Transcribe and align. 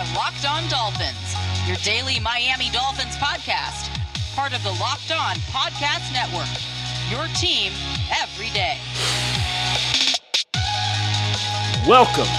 are 0.00 0.14
Locked 0.14 0.46
On 0.48 0.66
Dolphins, 0.70 1.34
your 1.66 1.76
daily 1.78 2.18
Miami 2.20 2.70
Dolphins 2.70 3.16
podcast, 3.16 3.90
part 4.34 4.54
of 4.54 4.62
the 4.62 4.70
Locked 4.80 5.12
On 5.12 5.36
Podcast 5.52 6.10
Network. 6.14 6.48
Your 7.10 7.26
team 7.36 7.70
every 8.22 8.48
day. 8.50 8.78
Welcome 11.86 12.30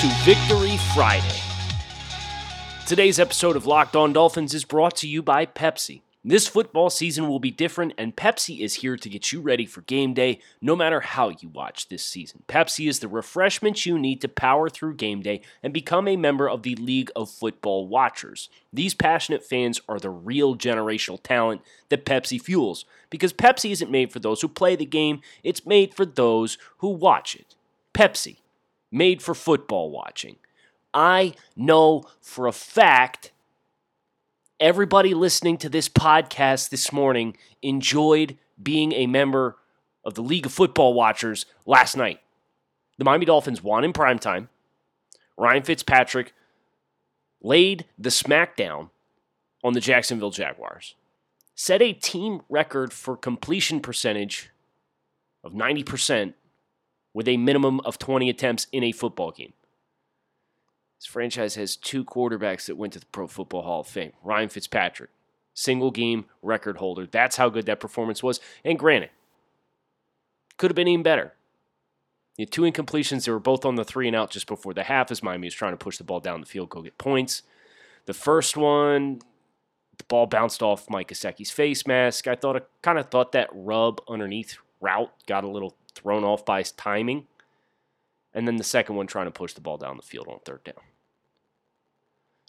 to 0.00 0.24
Victory 0.24 0.76
Friday. 0.94 1.40
Today's 2.86 3.18
episode 3.18 3.56
of 3.56 3.64
Locked 3.64 3.96
On 3.96 4.12
Dolphins 4.12 4.52
is 4.52 4.66
brought 4.66 4.96
to 4.96 5.08
you 5.08 5.22
by 5.22 5.46
Pepsi. 5.46 6.02
This 6.28 6.48
football 6.48 6.90
season 6.90 7.28
will 7.28 7.38
be 7.38 7.52
different, 7.52 7.92
and 7.96 8.16
Pepsi 8.16 8.58
is 8.58 8.74
here 8.74 8.96
to 8.96 9.08
get 9.08 9.30
you 9.30 9.40
ready 9.40 9.64
for 9.64 9.82
game 9.82 10.12
day 10.12 10.40
no 10.60 10.74
matter 10.74 10.98
how 10.98 11.28
you 11.28 11.48
watch 11.48 11.88
this 11.88 12.04
season. 12.04 12.42
Pepsi 12.48 12.88
is 12.88 12.98
the 12.98 13.06
refreshment 13.06 13.86
you 13.86 13.96
need 13.96 14.20
to 14.22 14.28
power 14.28 14.68
through 14.68 14.94
game 14.94 15.22
day 15.22 15.40
and 15.62 15.72
become 15.72 16.08
a 16.08 16.16
member 16.16 16.50
of 16.50 16.64
the 16.64 16.74
League 16.74 17.12
of 17.14 17.30
Football 17.30 17.86
Watchers. 17.86 18.48
These 18.72 18.92
passionate 18.92 19.44
fans 19.44 19.80
are 19.88 20.00
the 20.00 20.10
real 20.10 20.56
generational 20.56 21.22
talent 21.22 21.62
that 21.90 22.04
Pepsi 22.04 22.42
fuels 22.42 22.86
because 23.08 23.32
Pepsi 23.32 23.70
isn't 23.70 23.92
made 23.92 24.12
for 24.12 24.18
those 24.18 24.42
who 24.42 24.48
play 24.48 24.74
the 24.74 24.84
game, 24.84 25.20
it's 25.44 25.64
made 25.64 25.94
for 25.94 26.04
those 26.04 26.58
who 26.78 26.88
watch 26.88 27.36
it. 27.36 27.54
Pepsi, 27.94 28.38
made 28.90 29.22
for 29.22 29.32
football 29.32 29.92
watching. 29.92 30.38
I 30.92 31.34
know 31.54 32.02
for 32.20 32.48
a 32.48 32.52
fact 32.52 33.30
everybody 34.58 35.12
listening 35.12 35.58
to 35.58 35.68
this 35.68 35.88
podcast 35.88 36.70
this 36.70 36.90
morning 36.90 37.36
enjoyed 37.60 38.38
being 38.62 38.92
a 38.92 39.06
member 39.06 39.56
of 40.04 40.14
the 40.14 40.22
League 40.22 40.46
of 40.46 40.52
Football 40.52 40.94
Watchers 40.94 41.44
last 41.66 41.96
night. 41.96 42.20
The 42.98 43.04
Miami 43.04 43.26
Dolphins 43.26 43.62
won 43.62 43.84
in 43.84 43.92
primetime. 43.92 44.48
Ryan 45.36 45.62
Fitzpatrick 45.62 46.32
laid 47.42 47.84
the 47.98 48.08
smackdown 48.08 48.90
on 49.62 49.74
the 49.74 49.80
Jacksonville 49.80 50.30
Jaguars, 50.30 50.94
set 51.54 51.82
a 51.82 51.92
team 51.92 52.40
record 52.48 52.92
for 52.92 53.16
completion 53.16 53.80
percentage 53.80 54.50
of 55.44 55.52
90% 55.52 56.32
with 57.12 57.28
a 57.28 57.36
minimum 57.36 57.80
of 57.80 57.98
20 57.98 58.30
attempts 58.30 58.66
in 58.72 58.82
a 58.82 58.92
football 58.92 59.32
game. 59.32 59.52
This 60.98 61.06
franchise 61.06 61.54
has 61.56 61.76
two 61.76 62.04
quarterbacks 62.04 62.66
that 62.66 62.76
went 62.76 62.92
to 62.94 63.00
the 63.00 63.06
Pro 63.06 63.26
Football 63.26 63.62
Hall 63.62 63.80
of 63.80 63.86
Fame 63.86 64.12
Ryan 64.22 64.48
Fitzpatrick, 64.48 65.10
single 65.54 65.90
game 65.90 66.24
record 66.42 66.78
holder. 66.78 67.06
That's 67.06 67.36
how 67.36 67.48
good 67.48 67.66
that 67.66 67.80
performance 67.80 68.22
was. 68.22 68.40
And 68.64 68.78
granted, 68.78 69.10
could 70.56 70.70
have 70.70 70.76
been 70.76 70.88
even 70.88 71.02
better. 71.02 71.34
You 72.36 72.42
had 72.42 72.50
two 72.50 72.62
incompletions. 72.62 73.24
They 73.24 73.32
were 73.32 73.38
both 73.38 73.64
on 73.64 73.76
the 73.76 73.84
three 73.84 74.06
and 74.06 74.16
out 74.16 74.30
just 74.30 74.46
before 74.46 74.74
the 74.74 74.84
half 74.84 75.10
as 75.10 75.22
Miami 75.22 75.46
was 75.46 75.54
trying 75.54 75.72
to 75.72 75.78
push 75.78 75.98
the 75.98 76.04
ball 76.04 76.20
down 76.20 76.40
the 76.40 76.46
field, 76.46 76.70
go 76.70 76.82
get 76.82 76.98
points. 76.98 77.42
The 78.06 78.14
first 78.14 78.56
one, 78.56 79.20
the 79.98 80.04
ball 80.04 80.26
bounced 80.26 80.62
off 80.62 80.88
Mike 80.88 81.08
Gesicki's 81.08 81.50
face 81.50 81.86
mask. 81.86 82.26
I 82.26 82.34
thought 82.34 82.56
I 82.56 82.60
kind 82.82 82.98
of 82.98 83.10
thought 83.10 83.32
that 83.32 83.48
rub 83.52 84.00
underneath 84.08 84.58
route 84.80 85.12
got 85.26 85.44
a 85.44 85.48
little 85.48 85.76
thrown 85.94 86.24
off 86.24 86.44
by 86.44 86.58
his 86.58 86.72
timing 86.72 87.26
and 88.36 88.46
then 88.46 88.56
the 88.56 88.64
second 88.64 88.94
one 88.94 89.06
trying 89.06 89.26
to 89.26 89.30
push 89.32 89.54
the 89.54 89.62
ball 89.62 89.78
down 89.78 89.96
the 89.96 90.02
field 90.02 90.28
on 90.28 90.38
third 90.44 90.62
down. 90.62 90.74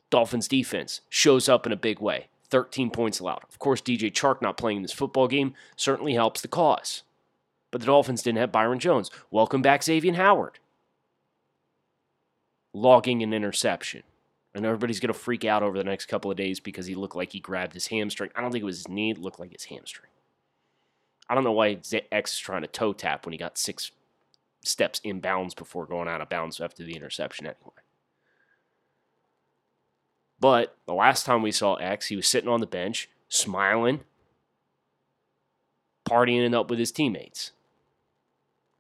Dolphins 0.10 0.50
defense 0.50 1.00
shows 1.10 1.48
up 1.48 1.66
in 1.66 1.72
a 1.72 1.78
big 1.78 2.02
way. 2.02 2.28
13 2.50 2.92
points 2.92 3.20
allowed. 3.20 3.44
Of 3.50 3.58
course, 3.58 3.82
DJ 3.82 4.12
Chark 4.12 4.42
not 4.42 4.58
playing 4.58 4.82
this 4.82 4.92
football 4.92 5.30
game 5.30 5.54
certainly 5.78 6.14
helps 6.14 6.42
the 6.42 6.50
cause. 6.50 7.04
But 7.72 7.82
the 7.82 7.88
Dolphins 7.88 8.22
didn't 8.22 8.40
have 8.40 8.52
Byron 8.52 8.80
Jones. 8.80 9.10
Welcome 9.32 9.62
back, 9.62 9.82
Xavier 9.82 10.14
Howard. 10.14 10.60
Logging 12.74 13.24
an 13.24 13.34
interception. 13.34 14.04
And 14.54 14.66
everybody's 14.66 15.00
going 15.00 15.14
to 15.14 15.20
freak 15.20 15.46
out 15.46 15.64
over 15.64 15.78
the 15.78 15.84
next 15.84 16.08
couple 16.08 16.32
of 16.32 16.38
days 16.38 16.60
because 16.60 16.86
he 16.86 16.96
looked 16.96 17.16
like 17.16 17.32
he 17.32 17.40
grabbed 17.40 17.74
his 17.74 17.88
hamstring. 17.88 18.32
I 18.36 18.42
don't 18.42 18.52
think 18.52 18.62
it 18.62 18.66
was 18.66 18.78
his 18.78 18.90
knee, 18.90 19.12
it 19.12 19.18
looked 19.18 19.40
like 19.40 19.54
his 19.54 19.66
hamstring. 19.66 20.10
I 21.30 21.36
don't 21.36 21.44
know 21.44 21.52
why 21.52 21.80
X 22.12 22.34
is 22.34 22.40
trying 22.40 22.62
to 22.62 22.68
toe 22.68 22.94
tap 22.94 23.26
when 23.26 23.34
he 23.34 23.38
got 23.38 23.58
six 23.58 23.92
steps 24.68 25.02
in 25.04 25.20
bounds 25.20 25.54
before 25.54 25.86
going 25.86 26.08
out 26.08 26.22
of 26.22 26.30
bounds 26.30 26.60
after 26.60 26.84
the 26.84 26.96
interception 26.96 27.46
anyway. 27.46 27.72
But 30.40 30.78
the 30.86 30.94
last 30.94 31.26
time 31.26 31.42
we 31.42 31.52
saw 31.52 31.76
X, 31.76 32.08
he 32.08 32.16
was 32.16 32.28
sitting 32.28 32.50
on 32.50 32.60
the 32.60 32.68
bench, 32.68 33.10
smiling, 33.28 34.02
partying 36.08 36.46
it 36.46 36.54
up 36.54 36.70
with 36.70 36.80
his 36.80 36.92
teammates. 36.92 37.52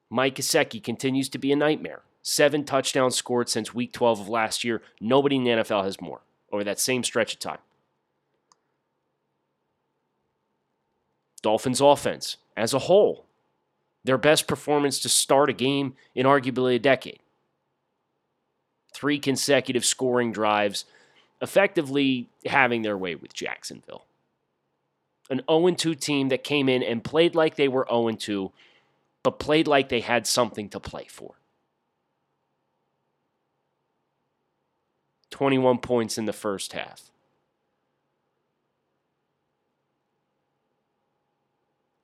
Mike 0.09 0.35
Gesicki 0.35 0.81
continues 0.81 1.29
to 1.29 1.37
be 1.37 1.51
a 1.51 1.55
nightmare. 1.55 2.01
Seven 2.21 2.63
touchdowns 2.63 3.15
scored 3.15 3.49
since 3.49 3.73
week 3.73 3.93
12 3.93 4.21
of 4.21 4.29
last 4.29 4.63
year. 4.63 4.81
Nobody 5.01 5.37
in 5.37 5.43
the 5.43 5.49
NFL 5.51 5.83
has 5.83 6.01
more 6.01 6.21
over 6.51 6.63
that 6.63 6.79
same 6.79 7.03
stretch 7.03 7.33
of 7.33 7.39
time. 7.39 7.59
Dolphins 11.41 11.81
offense 11.81 12.37
as 12.55 12.73
a 12.73 12.79
whole 12.79 13.26
their 14.03 14.17
best 14.17 14.47
performance 14.47 14.99
to 14.99 15.09
start 15.09 15.49
a 15.49 15.53
game 15.53 15.95
in 16.15 16.25
arguably 16.25 16.75
a 16.75 16.79
decade. 16.79 17.19
Three 18.93 19.19
consecutive 19.19 19.85
scoring 19.85 20.31
drives, 20.31 20.85
effectively 21.41 22.29
having 22.45 22.81
their 22.81 22.97
way 22.97 23.15
with 23.15 23.33
Jacksonville. 23.33 24.05
An 25.29 25.41
0 25.49 25.71
2 25.71 25.95
team 25.95 26.29
that 26.29 26.43
came 26.43 26.69
in 26.69 26.81
and 26.81 27.03
played 27.03 27.35
like 27.35 27.55
they 27.55 27.67
were 27.67 27.85
0 27.89 28.11
2, 28.11 28.51
but 29.23 29.39
played 29.39 29.67
like 29.67 29.89
they 29.89 29.99
had 29.99 30.25
something 30.25 30.69
to 30.69 30.79
play 30.79 31.05
for. 31.09 31.35
21 35.31 35.79
points 35.79 36.17
in 36.17 36.25
the 36.25 36.33
first 36.33 36.73
half. 36.73 37.11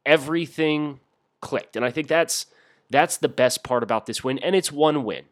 Everything 0.05 0.99
clicked. 1.43 1.75
And 1.75 1.83
I 1.83 1.91
think 1.91 2.07
that's 2.07 2.47
that's 2.89 3.17
the 3.17 3.27
best 3.27 3.63
part 3.63 3.83
about 3.83 4.05
this 4.05 4.23
win. 4.23 4.39
And 4.39 4.55
it's 4.55 4.71
one 4.71 5.03
win, 5.03 5.25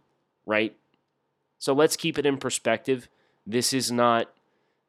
right? 0.45 0.75
So 1.57 1.73
let's 1.73 1.95
keep 1.95 2.19
it 2.19 2.25
in 2.25 2.37
perspective. 2.37 3.07
This 3.47 3.71
is 3.71 3.91
not 3.91 4.29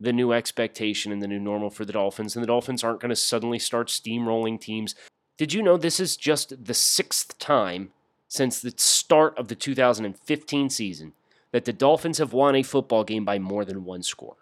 the 0.01 0.13
new 0.13 0.33
expectation 0.33 1.13
and 1.13 1.23
the 1.23 1.29
new 1.29 1.39
normal 1.39 1.71
for 1.71 1.85
the 1.85 1.93
Dolphins, 1.93 2.35
and 2.35 2.43
the 2.43 2.49
Dolphins 2.49 2.83
aren't 2.83 3.01
going 3.01 3.11
to 3.11 3.17
suddenly 3.17 3.59
start 3.59 3.87
steamrolling 3.87 4.61
teams. 4.61 4.97
Did 5.39 5.53
you 5.53 5.63
know 5.63 5.77
this 5.77 6.01
is 6.01 6.17
just 6.17 6.65
the 6.65 6.75
sixth 6.75 7.39
time 7.39 7.93
since 8.27 8.61
the 8.61 8.75
start 8.77 9.39
of 9.39 9.47
the 9.47 9.55
2015 9.55 10.71
season 10.71 11.13
that 11.53 11.65
the 11.65 11.73
Dolphins 11.73 12.19
have 12.19 12.33
won 12.33 12.57
a 12.57 12.65
football 12.65 13.05
game 13.05 13.25
by 13.25 13.39
more 13.39 13.65
than 13.65 13.85
one 13.85 14.03
score? 14.03 14.37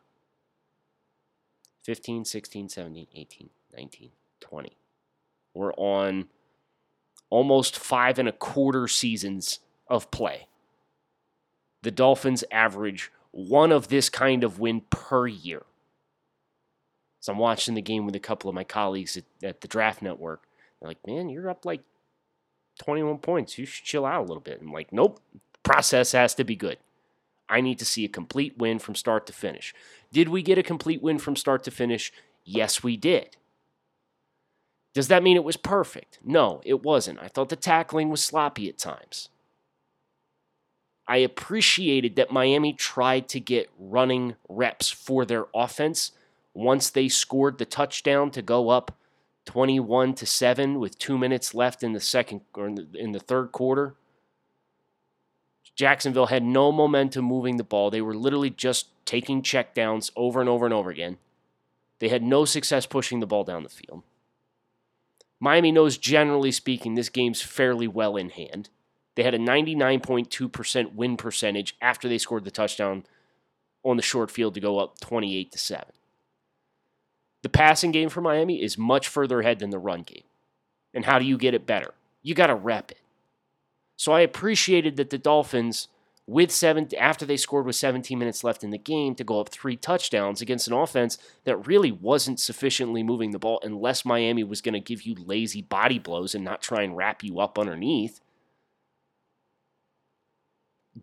15, 1.84 2.24
16, 2.24 2.68
17, 2.70 3.06
18, 3.14 3.50
19, 3.76 4.10
20. 4.40 4.76
We're 5.52 5.74
on 5.74 6.28
almost 7.30 7.78
five 7.78 8.18
and 8.18 8.28
a 8.28 8.32
quarter 8.32 8.86
seasons 8.88 9.60
of 9.88 10.10
play. 10.10 10.46
The 11.82 11.90
Dolphins 11.90 12.44
average 12.50 13.10
one 13.32 13.72
of 13.72 13.88
this 13.88 14.08
kind 14.08 14.44
of 14.44 14.58
win 14.58 14.82
per 14.90 15.26
year. 15.26 15.62
So 17.20 17.32
I'm 17.32 17.38
watching 17.38 17.74
the 17.74 17.82
game 17.82 18.06
with 18.06 18.16
a 18.16 18.20
couple 18.20 18.48
of 18.48 18.54
my 18.54 18.64
colleagues 18.64 19.16
at, 19.16 19.24
at 19.42 19.60
the 19.60 19.68
Draft 19.68 20.02
Network. 20.02 20.42
They're 20.80 20.88
like, 20.88 21.06
man, 21.06 21.28
you're 21.28 21.50
up 21.50 21.64
like 21.64 21.82
21 22.80 23.18
points. 23.18 23.58
You 23.58 23.66
should 23.66 23.84
chill 23.84 24.06
out 24.06 24.20
a 24.20 24.26
little 24.26 24.40
bit. 24.40 24.60
I'm 24.60 24.72
like, 24.72 24.92
nope, 24.92 25.20
process 25.62 26.12
has 26.12 26.34
to 26.34 26.44
be 26.44 26.56
good. 26.56 26.78
I 27.48 27.60
need 27.60 27.78
to 27.80 27.84
see 27.84 28.04
a 28.04 28.08
complete 28.08 28.56
win 28.58 28.78
from 28.78 28.94
start 28.94 29.26
to 29.26 29.32
finish. 29.32 29.74
Did 30.12 30.28
we 30.28 30.42
get 30.42 30.58
a 30.58 30.62
complete 30.62 31.02
win 31.02 31.18
from 31.18 31.36
start 31.36 31.64
to 31.64 31.70
finish? 31.70 32.12
Yes, 32.44 32.82
we 32.82 32.96
did. 32.96 33.36
Does 34.92 35.08
that 35.08 35.22
mean 35.22 35.36
it 35.36 35.44
was 35.44 35.56
perfect? 35.56 36.18
No, 36.24 36.60
it 36.64 36.82
wasn't. 36.82 37.20
I 37.22 37.28
thought 37.28 37.48
the 37.48 37.56
tackling 37.56 38.10
was 38.10 38.22
sloppy 38.22 38.68
at 38.68 38.78
times. 38.78 39.28
I 41.06 41.18
appreciated 41.18 42.16
that 42.16 42.32
Miami 42.32 42.72
tried 42.72 43.28
to 43.30 43.40
get 43.40 43.70
running 43.78 44.36
reps 44.48 44.90
for 44.90 45.24
their 45.24 45.46
offense 45.54 46.12
once 46.54 46.90
they 46.90 47.08
scored 47.08 47.58
the 47.58 47.64
touchdown 47.64 48.30
to 48.32 48.42
go 48.42 48.68
up 48.68 48.96
21 49.46 50.14
to 50.14 50.26
7 50.26 50.78
with 50.78 50.98
2 50.98 51.18
minutes 51.18 51.54
left 51.54 51.82
in 51.82 51.92
the 51.92 52.00
second 52.00 52.42
or 52.54 52.66
in 52.66 52.74
the, 52.74 52.88
in 52.94 53.12
the 53.12 53.20
third 53.20 53.50
quarter. 53.52 53.94
Jacksonville 55.74 56.26
had 56.26 56.42
no 56.44 56.70
momentum 56.70 57.24
moving 57.24 57.56
the 57.56 57.64
ball. 57.64 57.90
They 57.90 58.02
were 58.02 58.14
literally 58.14 58.50
just 58.50 58.88
taking 59.04 59.42
checkdowns 59.42 60.10
over 60.14 60.40
and 60.40 60.48
over 60.48 60.64
and 60.64 60.74
over 60.74 60.90
again. 60.90 61.18
They 62.00 62.08
had 62.08 62.22
no 62.22 62.44
success 62.44 62.86
pushing 62.86 63.20
the 63.20 63.26
ball 63.26 63.44
down 63.44 63.62
the 63.62 63.68
field. 63.68 64.02
Miami 65.40 65.72
knows, 65.72 65.96
generally 65.96 66.52
speaking, 66.52 66.94
this 66.94 67.08
game's 67.08 67.40
fairly 67.40 67.88
well 67.88 68.16
in 68.16 68.28
hand. 68.28 68.68
They 69.16 69.22
had 69.22 69.34
a 69.34 69.38
99.2% 69.38 70.94
win 70.94 71.16
percentage 71.16 71.76
after 71.80 72.08
they 72.08 72.18
scored 72.18 72.44
the 72.44 72.50
touchdown 72.50 73.04
on 73.82 73.96
the 73.96 74.02
short 74.02 74.30
field 74.30 74.54
to 74.54 74.60
go 74.60 74.78
up 74.78 75.00
28 75.00 75.50
to 75.52 75.58
7. 75.58 75.84
The 77.42 77.48
passing 77.48 77.90
game 77.90 78.10
for 78.10 78.20
Miami 78.20 78.62
is 78.62 78.76
much 78.76 79.08
further 79.08 79.40
ahead 79.40 79.58
than 79.58 79.70
the 79.70 79.78
run 79.78 80.02
game. 80.02 80.24
And 80.92 81.06
how 81.06 81.18
do 81.18 81.24
you 81.24 81.38
get 81.38 81.54
it 81.54 81.66
better? 81.66 81.94
You 82.22 82.34
got 82.34 82.48
to 82.48 82.54
rep 82.54 82.90
it. 82.90 83.00
So 83.96 84.12
I 84.12 84.20
appreciated 84.20 84.96
that 84.96 85.10
the 85.10 85.18
Dolphins 85.18 85.88
with 86.30 86.52
seven 86.52 86.88
after 86.96 87.26
they 87.26 87.36
scored 87.36 87.66
with 87.66 87.74
17 87.74 88.16
minutes 88.16 88.44
left 88.44 88.62
in 88.62 88.70
the 88.70 88.78
game 88.78 89.16
to 89.16 89.24
go 89.24 89.40
up 89.40 89.48
three 89.48 89.74
touchdowns 89.74 90.40
against 90.40 90.68
an 90.68 90.72
offense 90.72 91.18
that 91.42 91.66
really 91.66 91.90
wasn't 91.90 92.38
sufficiently 92.38 93.02
moving 93.02 93.32
the 93.32 93.38
ball 93.38 93.58
unless 93.64 94.04
Miami 94.04 94.44
was 94.44 94.60
going 94.60 94.74
to 94.74 94.78
give 94.78 95.02
you 95.02 95.16
lazy 95.16 95.60
body 95.60 95.98
blows 95.98 96.32
and 96.32 96.44
not 96.44 96.62
try 96.62 96.82
and 96.82 96.96
wrap 96.96 97.24
you 97.24 97.40
up 97.40 97.58
underneath. 97.58 98.20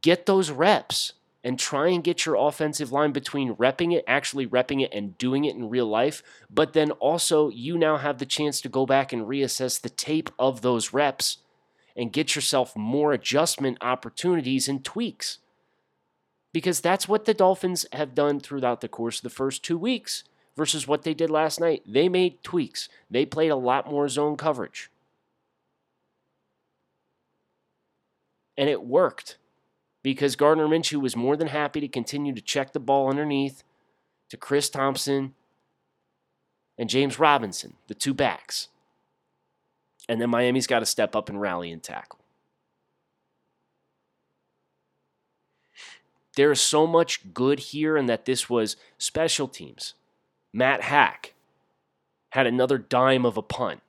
Get 0.01 0.27
those 0.27 0.49
reps 0.49 1.11
and 1.43 1.59
try 1.59 1.89
and 1.89 2.05
get 2.05 2.25
your 2.25 2.35
offensive 2.35 2.93
line 2.93 3.11
between 3.11 3.55
repping 3.55 3.93
it, 3.93 4.05
actually 4.07 4.47
repping 4.47 4.81
it, 4.81 4.93
and 4.93 5.17
doing 5.17 5.43
it 5.43 5.57
in 5.57 5.69
real 5.69 5.87
life. 5.87 6.23
But 6.49 6.71
then 6.71 6.91
also, 6.91 7.49
you 7.49 7.77
now 7.77 7.97
have 7.97 8.19
the 8.19 8.25
chance 8.25 8.61
to 8.61 8.69
go 8.69 8.85
back 8.85 9.11
and 9.11 9.27
reassess 9.27 9.81
the 9.81 9.89
tape 9.89 10.29
of 10.39 10.61
those 10.61 10.93
reps 10.93 11.39
and 11.97 12.13
get 12.13 12.35
yourself 12.35 12.75
more 12.75 13.11
adjustment 13.11 13.79
opportunities 13.81 14.69
and 14.69 14.85
tweaks. 14.85 15.39
Because 16.53 16.79
that's 16.79 17.09
what 17.09 17.25
the 17.25 17.33
Dolphins 17.33 17.85
have 17.91 18.15
done 18.15 18.39
throughout 18.39 18.81
the 18.81 18.87
course 18.87 19.17
of 19.17 19.23
the 19.23 19.29
first 19.29 19.63
two 19.63 19.77
weeks 19.77 20.23
versus 20.55 20.87
what 20.87 21.03
they 21.03 21.13
did 21.13 21.29
last 21.29 21.59
night. 21.59 21.83
They 21.85 22.07
made 22.07 22.43
tweaks, 22.43 22.87
they 23.09 23.25
played 23.25 23.49
a 23.49 23.55
lot 23.55 23.89
more 23.89 24.07
zone 24.07 24.37
coverage. 24.37 24.89
And 28.55 28.69
it 28.69 28.83
worked 28.83 29.37
because 30.01 30.35
Gardner 30.35 30.67
Minshew 30.67 31.01
was 31.01 31.15
more 31.15 31.35
than 31.35 31.47
happy 31.47 31.79
to 31.79 31.87
continue 31.87 32.33
to 32.33 32.41
check 32.41 32.73
the 32.73 32.79
ball 32.79 33.09
underneath 33.09 33.63
to 34.29 34.37
Chris 34.37 34.69
Thompson 34.69 35.33
and 36.77 36.89
James 36.89 37.19
Robinson, 37.19 37.73
the 37.87 37.93
two 37.93 38.13
backs. 38.13 38.69
And 40.09 40.21
then 40.21 40.29
Miami's 40.29 40.67
got 40.67 40.79
to 40.79 40.85
step 40.85 41.15
up 41.15 41.29
and 41.29 41.41
rally 41.41 41.71
and 41.71 41.83
tackle. 41.83 42.19
There 46.35 46.51
is 46.51 46.61
so 46.61 46.85
much 46.85 47.33
good 47.33 47.59
here, 47.59 47.97
and 47.97 48.07
that 48.07 48.25
this 48.25 48.49
was 48.49 48.77
special 48.97 49.47
teams. 49.47 49.95
Matt 50.53 50.81
Haack 50.83 51.33
had 52.29 52.45
another 52.45 52.77
dime 52.77 53.25
of 53.25 53.37
a 53.37 53.41
punt. 53.41 53.81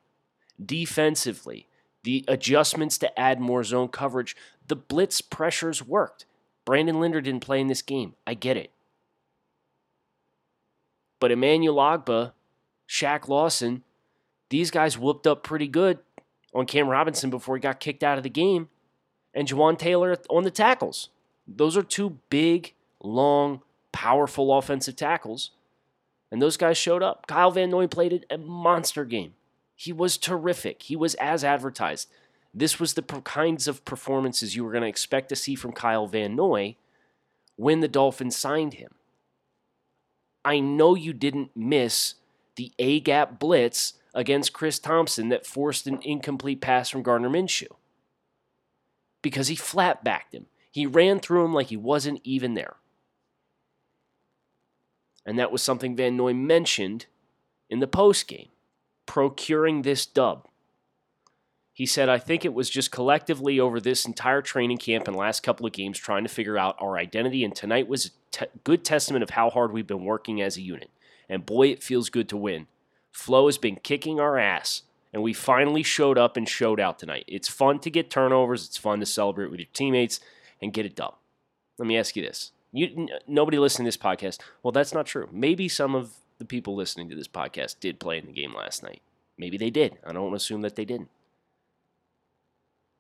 Defensively, 0.65 1.67
the 2.05 2.25
adjustments 2.26 2.97
to 2.99 3.19
add 3.20 3.38
more 3.38 3.62
zone 3.62 3.88
coverage, 3.88 4.35
the 4.67 4.76
blitz 4.76 5.20
pressures 5.20 5.87
worked. 5.87 6.25
Brandon 6.65 7.00
Linder 7.00 7.20
didn't 7.20 7.44
play 7.44 7.61
in 7.61 7.67
this 7.67 7.82
game. 7.82 8.15
I 8.26 8.35
get 8.35 8.56
it. 8.56 8.70
But 11.20 11.32
Emmanuel 11.32 11.76
Ogbah, 11.76 12.32
Shaq 12.88 13.29
Lawson, 13.29 13.82
these 14.49 14.70
guys 14.70 14.97
whooped 14.99 15.26
up 15.26 15.43
pretty 15.43 15.69
good 15.69 15.99
on 16.54 16.66
Cam 16.66 16.88
Robinson 16.88 17.30
before 17.30 17.56
he 17.56 17.60
got 17.60 17.80
kicked 17.80 18.02
out 18.02 18.18
of 18.18 18.24
the 18.24 18.30
game, 18.30 18.68
and 19.34 19.46
Jawaan 19.48 19.78
Taylor 19.78 20.16
on 20.30 20.44
the 20.44 20.50
tackles. 20.50 21.10
Those 21.46 21.76
are 21.76 21.82
two 21.82 22.18
big, 22.30 22.74
long, 23.02 23.62
powerful 23.92 24.56
offensive 24.56 24.96
tackles. 24.96 25.50
And 26.30 26.42
those 26.42 26.56
guys 26.56 26.76
showed 26.76 27.02
up. 27.02 27.26
Kyle 27.26 27.50
Van 27.50 27.70
Noy 27.70 27.86
played 27.86 28.26
a 28.30 28.36
monster 28.36 29.04
game. 29.04 29.34
He 29.74 29.92
was 29.92 30.18
terrific. 30.18 30.82
He 30.82 30.96
was 30.96 31.14
as 31.14 31.42
advertised. 31.42 32.08
This 32.52 32.80
was 32.80 32.94
the 32.94 33.02
kinds 33.02 33.68
of 33.68 33.84
performances 33.84 34.56
you 34.56 34.64
were 34.64 34.72
going 34.72 34.82
to 34.82 34.88
expect 34.88 35.28
to 35.30 35.36
see 35.36 35.54
from 35.54 35.72
Kyle 35.72 36.06
Van 36.06 36.34
Noy 36.34 36.76
when 37.56 37.80
the 37.80 37.88
Dolphins 37.88 38.36
signed 38.36 38.74
him. 38.74 38.90
I 40.44 40.60
know 40.60 40.94
you 40.94 41.12
didn't 41.12 41.56
miss 41.56 42.14
the 42.56 42.72
A 42.78 43.00
gap 43.00 43.38
blitz 43.38 43.94
against 44.19 44.53
Chris 44.53 44.81
Thompson 44.81 45.29
that 45.29 45.47
forced 45.47 45.87
an 45.87 46.00
incomplete 46.03 46.61
pass 46.61 46.91
from 46.91 47.05
Gardner 47.05 47.31
Minshew 47.31 47.69
because 49.23 49.47
he 49.47 49.55
flat 49.55 50.03
backed 50.03 50.35
him. 50.35 50.47
He 50.73 50.87
ran 50.87 51.20
through 51.20 51.44
him 51.44 51.55
like 51.55 51.69
he 51.69 51.76
wasn't 51.76 52.20
even 52.25 52.55
there. 52.55 52.75
And 55.25 55.38
that 55.38 55.53
was 55.53 55.62
something 55.62 55.94
Van 55.94 56.17
Noy 56.17 56.35
mentioned 56.35 57.06
in 57.70 57.79
the 57.79 57.87
post 57.87 58.26
game 58.26 58.49
procuring 59.06 59.82
this 59.82 60.05
dub. 60.05 60.49
He 61.73 61.87
said, 61.87 62.09
I 62.09 62.19
think 62.19 62.44
it 62.44 62.53
was 62.53 62.69
just 62.69 62.91
collectively 62.91 63.61
over 63.61 63.79
this 63.79 64.05
entire 64.05 64.43
training 64.43 64.79
camp 64.79 65.06
and 65.06 65.17
last 65.17 65.44
couple 65.44 65.65
of 65.65 65.73
games 65.73 65.97
trying 65.97 66.25
to 66.25 66.29
figure 66.29 66.59
out 66.59 66.75
our 66.81 66.99
identity. 66.99 67.44
And 67.44 67.55
tonight 67.55 67.87
was 67.87 68.06
a 68.06 68.11
te- 68.32 68.59
good 68.65 68.85
testament 68.85 69.23
of 69.23 69.31
how 69.31 69.49
hard 69.49 69.73
we've 69.73 69.87
been 69.87 70.05
working 70.05 70.43
as 70.43 70.56
a 70.56 70.61
unit. 70.61 70.91
And 71.29 71.47
boy, 71.47 71.69
it 71.69 71.85
feels 71.85 72.11
good 72.11 72.29
to 72.31 72.37
win. 72.37 72.67
Flo 73.19 73.47
has 73.47 73.59
been 73.59 73.76
kicking 73.82 74.20
our 74.20 74.38
ass, 74.38 74.82
and 75.12 75.25
we 75.25 75.32
finally 75.32 75.82
showed 75.82 76.17
up 76.17 76.37
and 76.37 76.49
showed 76.49 76.79
out 76.79 77.00
tonight. 77.00 77.25
It's 77.26 77.49
fun 77.49 77.81
to 77.81 77.91
get 77.91 78.11
turnovers, 78.11 78.65
it's 78.65 78.76
fun 78.76 79.00
to 79.00 79.06
celebrate 79.06 79.50
with 79.50 79.59
your 79.59 79.69
teammates 79.73 80.20
and 80.62 80.73
get 80.73 80.87
it 80.87 80.94
done. 80.94 81.12
Let 81.79 81.88
me 81.88 81.99
ask 81.99 82.15
you 82.15 82.23
this. 82.23 82.53
You, 82.70 82.87
n- 82.97 83.09
nobody 83.26 83.59
listening 83.59 83.87
to 83.87 83.88
this 83.88 83.97
podcast. 83.97 84.38
Well, 84.62 84.70
that's 84.70 84.94
not 84.94 85.06
true. 85.06 85.29
Maybe 85.32 85.69
some 85.69 85.97
of 85.97 86.12
the 86.38 86.44
people 86.44 86.76
listening 86.76 87.09
to 87.09 87.17
this 87.17 87.26
podcast 87.26 87.81
did 87.81 87.99
play 87.99 88.19
in 88.19 88.26
the 88.26 88.32
game 88.32 88.55
last 88.55 88.85
night. 88.85 89.03
Maybe 89.37 89.59
they 89.59 89.70
did. 89.70 89.99
I 90.06 90.12
don't 90.12 90.32
assume 90.32 90.61
that 90.62 90.76
they 90.76 90.85
didn't. 90.85 91.11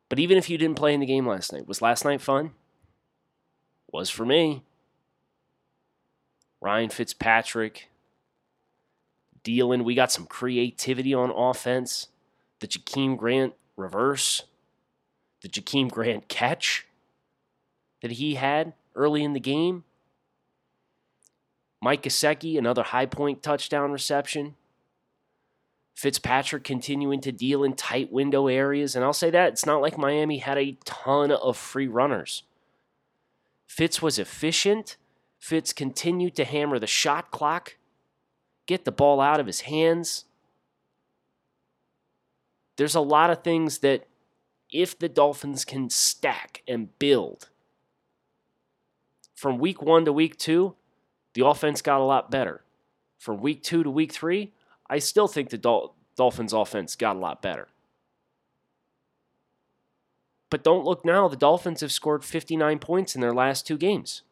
But 0.08 0.18
even 0.18 0.36
if 0.36 0.50
you 0.50 0.58
didn't 0.58 0.78
play 0.78 0.94
in 0.94 1.00
the 1.00 1.06
game 1.06 1.28
last 1.28 1.52
night, 1.52 1.68
was 1.68 1.80
last 1.80 2.04
night 2.04 2.20
fun? 2.20 2.50
Was 3.92 4.10
for 4.10 4.26
me. 4.26 4.64
Ryan 6.60 6.90
Fitzpatrick 6.90 7.88
dealing. 9.48 9.82
We 9.82 9.94
got 9.94 10.12
some 10.12 10.26
creativity 10.26 11.14
on 11.14 11.30
offense. 11.30 12.08
The 12.60 12.68
Jakeem 12.68 13.16
Grant 13.16 13.54
reverse, 13.78 14.42
the 15.40 15.48
Jakeem 15.48 15.90
Grant 15.90 16.28
catch 16.28 16.86
that 18.02 18.10
he 18.10 18.34
had 18.34 18.74
early 18.94 19.24
in 19.24 19.32
the 19.32 19.40
game. 19.40 19.84
Mike 21.80 22.02
Gesicki, 22.02 22.58
another 22.58 22.82
high 22.82 23.06
point 23.06 23.42
touchdown 23.42 23.90
reception. 23.90 24.54
Fitzpatrick 25.94 26.62
continuing 26.62 27.22
to 27.22 27.32
deal 27.32 27.64
in 27.64 27.72
tight 27.72 28.12
window 28.12 28.48
areas. 28.48 28.94
And 28.94 29.02
I'll 29.02 29.14
say 29.14 29.30
that 29.30 29.54
it's 29.54 29.64
not 29.64 29.80
like 29.80 29.96
Miami 29.96 30.38
had 30.38 30.58
a 30.58 30.76
ton 30.84 31.32
of 31.32 31.56
free 31.56 31.88
runners. 31.88 32.42
Fitz 33.66 34.02
was 34.02 34.18
efficient. 34.18 34.98
Fitz 35.40 35.72
continued 35.72 36.36
to 36.36 36.44
hammer 36.44 36.78
the 36.78 36.86
shot 36.86 37.30
clock, 37.30 37.76
get 38.68 38.84
the 38.84 38.92
ball 38.92 39.20
out 39.20 39.40
of 39.40 39.46
his 39.46 39.62
hands. 39.62 40.26
There's 42.76 42.94
a 42.94 43.00
lot 43.00 43.30
of 43.30 43.42
things 43.42 43.78
that, 43.78 44.06
if 44.70 44.96
the 44.96 45.08
Dolphins 45.08 45.64
can 45.64 45.90
stack 45.90 46.62
and 46.68 46.96
build 46.98 47.48
from 49.34 49.58
week 49.58 49.80
one 49.80 50.04
to 50.04 50.12
week 50.12 50.36
two, 50.36 50.74
the 51.32 51.46
offense 51.46 51.80
got 51.80 52.00
a 52.00 52.04
lot 52.04 52.30
better. 52.30 52.62
From 53.18 53.40
week 53.40 53.62
two 53.62 53.82
to 53.82 53.90
week 53.90 54.12
three, 54.12 54.52
I 54.88 54.98
still 54.98 55.26
think 55.26 55.48
the 55.48 55.58
Dol- 55.58 55.94
Dolphins' 56.16 56.52
offense 56.52 56.94
got 56.94 57.16
a 57.16 57.18
lot 57.18 57.40
better. 57.40 57.68
But 60.50 60.62
don't 60.62 60.84
look 60.84 61.04
now, 61.04 61.28
the 61.28 61.36
Dolphins 61.36 61.80
have 61.80 61.92
scored 61.92 62.24
59 62.24 62.78
points 62.78 63.14
in 63.14 63.20
their 63.20 63.34
last 63.34 63.66
two 63.66 63.78
games. 63.78 64.22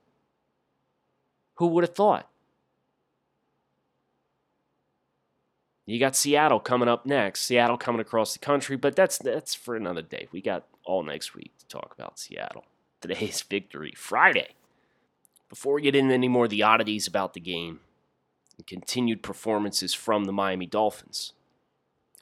Who 1.55 1.69
would 1.69 1.85
have 1.85 1.95
thought? 1.95 2.29
You 5.87 6.01
got 6.01 6.17
Seattle 6.17 6.59
coming 6.59 6.89
up 6.89 7.07
next. 7.07 7.43
Seattle 7.43 7.79
coming 7.79 8.01
across 8.01 8.33
the 8.33 8.41
country, 8.41 8.77
but 8.77 8.97
that's 8.97 9.19
that's 9.19 9.55
for 9.55 9.77
another 9.77 10.03
day. 10.03 10.27
We 10.33 10.43
got 10.43 10.67
all 10.85 11.05
next 11.05 11.35
week 11.35 11.57
to 11.59 11.67
talk 11.67 11.95
about 11.97 12.19
Seattle. 12.19 12.65
Today's 13.01 13.41
victory 13.43 13.93
Friday. 13.97 14.57
Before 15.49 15.75
we 15.75 15.83
get 15.83 15.95
into 15.95 16.13
any 16.13 16.27
more 16.27 16.45
of 16.45 16.51
the 16.51 16.65
oddities 16.65 17.07
about 17.07 17.35
the 17.35 17.41
game 17.41 17.79
and 18.57 18.67
continued 18.67 19.23
performances 19.23 19.95
from 19.95 20.25
the 20.25 20.33
Miami 20.33 20.67
Dolphins, 20.67 21.35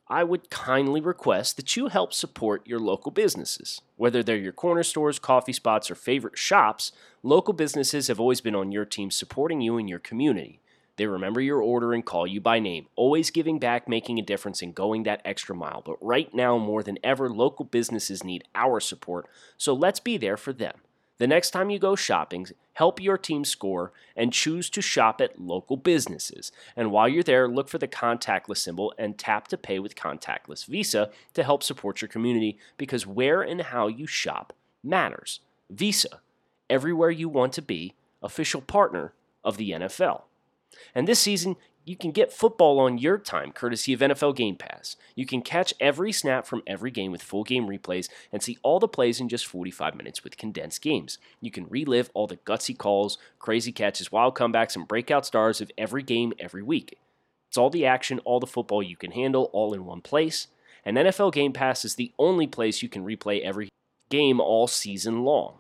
I 0.09 0.25
would 0.25 0.51
kindly 0.51 1.01
request 1.01 1.57
that 1.57 1.75
you 1.75 1.89
help 1.89 2.13
support 2.13 2.67
your 2.67 2.79
local 2.79 3.11
businesses. 3.11 3.81
Whether 3.97 4.23
they're 4.23 4.37
your 4.37 4.53
corner 4.53 4.83
stores, 4.83 5.19
coffee 5.19 5.55
spots, 5.55 5.91
or 5.91 5.95
favorite 5.95 6.37
shops, 6.37 6.93
local 7.23 7.55
businesses 7.55 8.09
have 8.09 8.21
always 8.21 8.43
been 8.43 8.55
on 8.55 8.73
your 8.73 8.85
team 8.85 9.11
supporting 9.11 9.63
you 9.63 9.79
and 9.79 9.89
your 9.89 9.99
community. 9.99 10.61
They 10.97 11.07
remember 11.07 11.41
your 11.41 11.61
order 11.61 11.93
and 11.93 12.05
call 12.05 12.27
you 12.27 12.41
by 12.41 12.61
name, 12.61 12.87
always 12.95 13.31
giving 13.31 13.59
back, 13.59 13.89
making 13.89 14.19
a 14.19 14.23
difference, 14.23 14.63
and 14.63 14.75
going 14.75 15.03
that 15.03 15.23
extra 15.25 15.55
mile. 15.55 15.83
But 15.85 15.97
right 16.01 16.33
now, 16.33 16.57
more 16.59 16.83
than 16.83 16.99
ever, 17.03 17.29
local 17.29 17.65
businesses 17.65 18.23
need 18.23 18.45
our 18.55 18.79
support, 18.81 19.27
so 19.57 19.75
let's 19.75 20.01
be 20.01 20.17
there 20.17 20.37
for 20.37 20.53
them. 20.53 20.75
The 21.19 21.27
next 21.29 21.51
time 21.51 21.71
you 21.71 21.79
go 21.79 21.95
shopping, 21.95 22.49
help 22.73 23.01
your 23.01 23.17
team 23.17 23.45
score 23.45 23.93
and 24.17 24.33
choose 24.33 24.69
to 24.71 24.83
shop 24.83 25.21
at 25.21 25.41
local 25.41 25.77
businesses. 25.77 26.51
And 26.77 26.91
while 26.91 27.09
you're 27.09 27.23
there, 27.23 27.47
look 27.49 27.69
for 27.69 27.79
the 27.79 27.87
contactless 27.87 28.59
symbol 28.59 28.93
and 28.99 29.17
tap 29.17 29.47
to 29.49 29.57
pay 29.57 29.79
with 29.79 29.95
contactless 29.95 30.67
Visa 30.67 31.11
to 31.35 31.45
help 31.45 31.63
support 31.63 32.03
your 32.03 32.09
community 32.09 32.59
because 32.77 33.07
where 33.07 33.43
and 33.43 33.63
how 33.63 33.87
you 33.87 34.09
shop 34.09 34.53
matters. 34.83 35.39
Visa, 35.71 36.21
everywhere 36.69 37.11
you 37.11 37.29
want 37.29 37.53
to 37.53 37.63
be, 37.63 37.95
official 38.21 38.61
partner 38.61 39.13
of 39.45 39.57
the 39.57 39.71
NFL. 39.71 40.23
And 40.95 41.07
this 41.07 41.21
season, 41.21 41.57
you 41.85 41.97
can 41.97 42.13
get 42.13 42.33
football 42.33 42.81
on 42.81 42.97
your 42.97 43.19
time 43.19 43.53
courtesy 43.53 43.93
of 43.93 44.01
NFL 44.01 44.37
Game 44.37 44.57
Pass. 44.57 44.97
You 45.15 45.27
can 45.27 45.43
catch 45.43 45.75
every 45.79 46.13
snap 46.13 46.47
from 46.47 46.63
every 46.67 46.91
game 46.91 47.13
with 47.13 47.23
full 47.23 47.45
game 47.45 47.67
replays 47.67 48.09
and 48.33 48.43
see 48.43 48.59
all 48.63 48.81
the 48.81 48.89
plays 48.89 49.21
in 49.21 49.29
just 49.29 49.47
45 49.47 49.95
minutes 49.95 50.25
with 50.25 50.39
condensed 50.39 50.81
games. 50.81 51.19
You 51.41 51.51
can 51.51 51.67
relive 51.69 52.11
all 52.15 52.27
the 52.27 52.39
gutsy 52.39 52.77
calls, 52.77 53.19
crazy 53.39 53.71
catches, 53.71 54.11
wild 54.11 54.35
comebacks, 54.35 54.77
and 54.77 54.89
breakout 54.89 55.27
stars 55.27 55.61
of 55.61 55.71
every 55.77 56.03
game 56.03 56.33
every 56.39 56.63
week. 56.63 56.97
It's 57.49 57.59
all 57.59 57.71
the 57.71 57.87
action, 57.87 58.19
all 58.21 58.41
the 58.41 58.47
football 58.47 58.83
you 58.83 58.97
can 58.97 59.13
handle, 59.13 59.51
all 59.53 59.75
in 59.75 59.85
one 59.85 60.01
place. 60.01 60.49
And 60.85 60.97
NFL 60.97 61.33
Game 61.33 61.53
Pass 61.53 61.85
is 61.85 61.95
the 61.95 62.13
only 62.19 62.47
place 62.47 62.83
you 62.83 62.89
can 62.89 63.05
replay 63.05 63.43
every 63.43 63.69
game 64.09 64.41
all 64.41 64.67
season 64.67 65.23
long. 65.23 65.59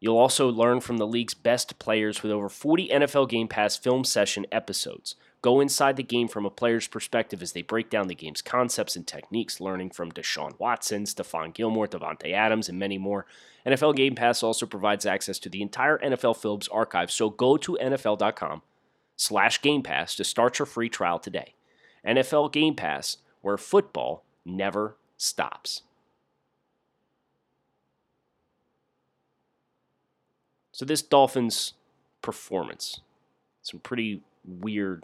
You'll 0.00 0.18
also 0.18 0.48
learn 0.50 0.80
from 0.80 0.98
the 0.98 1.06
league's 1.06 1.34
best 1.34 1.78
players 1.78 2.22
with 2.22 2.30
over 2.30 2.48
40 2.48 2.88
NFL 2.88 3.28
Game 3.28 3.48
Pass 3.48 3.76
film 3.76 4.04
session 4.04 4.46
episodes. 4.52 5.16
Go 5.40 5.60
inside 5.60 5.96
the 5.96 6.02
game 6.02 6.26
from 6.26 6.44
a 6.44 6.50
player's 6.50 6.88
perspective 6.88 7.42
as 7.42 7.52
they 7.52 7.62
break 7.62 7.90
down 7.90 8.08
the 8.08 8.14
game's 8.14 8.42
concepts 8.42 8.96
and 8.96 9.06
techniques, 9.06 9.60
learning 9.60 9.90
from 9.90 10.10
Deshaun 10.10 10.58
Watson, 10.58 11.04
Stephon 11.04 11.54
Gilmore, 11.54 11.86
Davante 11.86 12.32
Adams, 12.32 12.68
and 12.68 12.78
many 12.78 12.98
more. 12.98 13.24
NFL 13.64 13.94
Game 13.94 14.14
Pass 14.14 14.42
also 14.42 14.66
provides 14.66 15.06
access 15.06 15.38
to 15.40 15.48
the 15.48 15.62
entire 15.62 15.98
NFL 15.98 16.36
Films 16.36 16.66
archive, 16.68 17.10
so 17.10 17.30
go 17.30 17.56
to 17.56 17.78
NFL.com 17.80 18.62
slash 19.16 19.62
Game 19.62 19.82
Pass 19.82 20.16
to 20.16 20.24
start 20.24 20.58
your 20.58 20.66
free 20.66 20.88
trial 20.88 21.18
today. 21.20 21.54
NFL 22.06 22.52
Game 22.52 22.74
Pass, 22.74 23.18
where 23.40 23.56
football 23.56 24.24
never 24.44 24.96
stops. 25.16 25.82
So 30.78 30.84
this 30.84 31.02
Dolphins 31.02 31.72
performance, 32.22 33.00
some 33.62 33.80
pretty 33.80 34.22
weird 34.44 35.02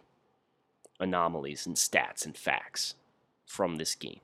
anomalies 1.01 1.67
and 1.67 1.75
stats 1.75 2.25
and 2.25 2.37
facts 2.37 2.95
from 3.45 3.75
this 3.75 3.97
game. 3.97 4.21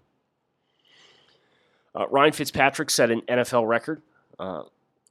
Uh, 1.93 2.07
Ryan 2.07 2.35
Fitzpatrick 2.35 2.89
set 2.89 3.11
an 3.11 3.23
NFL 3.23 3.67
record, 3.67 4.01
uh, 4.39 4.63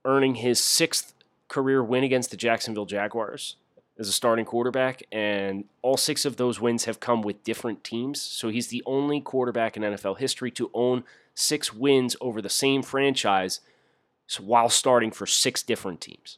earning 0.06 0.36
his 0.36 0.62
sixth 0.62 1.14
career 1.50 1.84
win 1.84 2.06
against 2.06 2.32
the 2.32 2.38
Jacksonville 2.38 2.86
Jaguars 2.86 3.58
as 3.98 4.08
a 4.08 4.14
starting 4.14 4.46
quarterback, 4.46 5.04
and 5.12 5.66
all 5.82 5.98
six 5.98 6.24
of 6.24 6.38
those 6.38 6.62
wins 6.62 6.86
have 6.86 7.02
come 7.02 7.22
with 7.22 7.44
different 7.44 7.84
teams. 7.84 8.22
So 8.22 8.48
he's 8.48 8.68
the 8.68 8.82
only 8.86 9.20
quarterback 9.20 9.76
in 9.76 9.84
NFL 9.84 10.20
history 10.20 10.52
to 10.52 10.72
own 10.74 11.04
six 11.34 11.74
wins 11.74 12.16
over 12.22 12.42
the 12.42 12.50
same 12.50 12.82
franchise 12.82 13.60
while 14.38 14.70
starting 14.70 15.12
for 15.12 15.26
six 15.26 15.64
different 15.64 16.02
teams. 16.02 16.38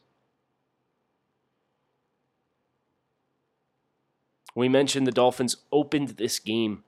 We 4.56 4.70
mentioned 4.70 5.08
the 5.08 5.12
Dolphins 5.12 5.58
opened 5.72 6.10
this 6.10 6.40
game 6.40 6.84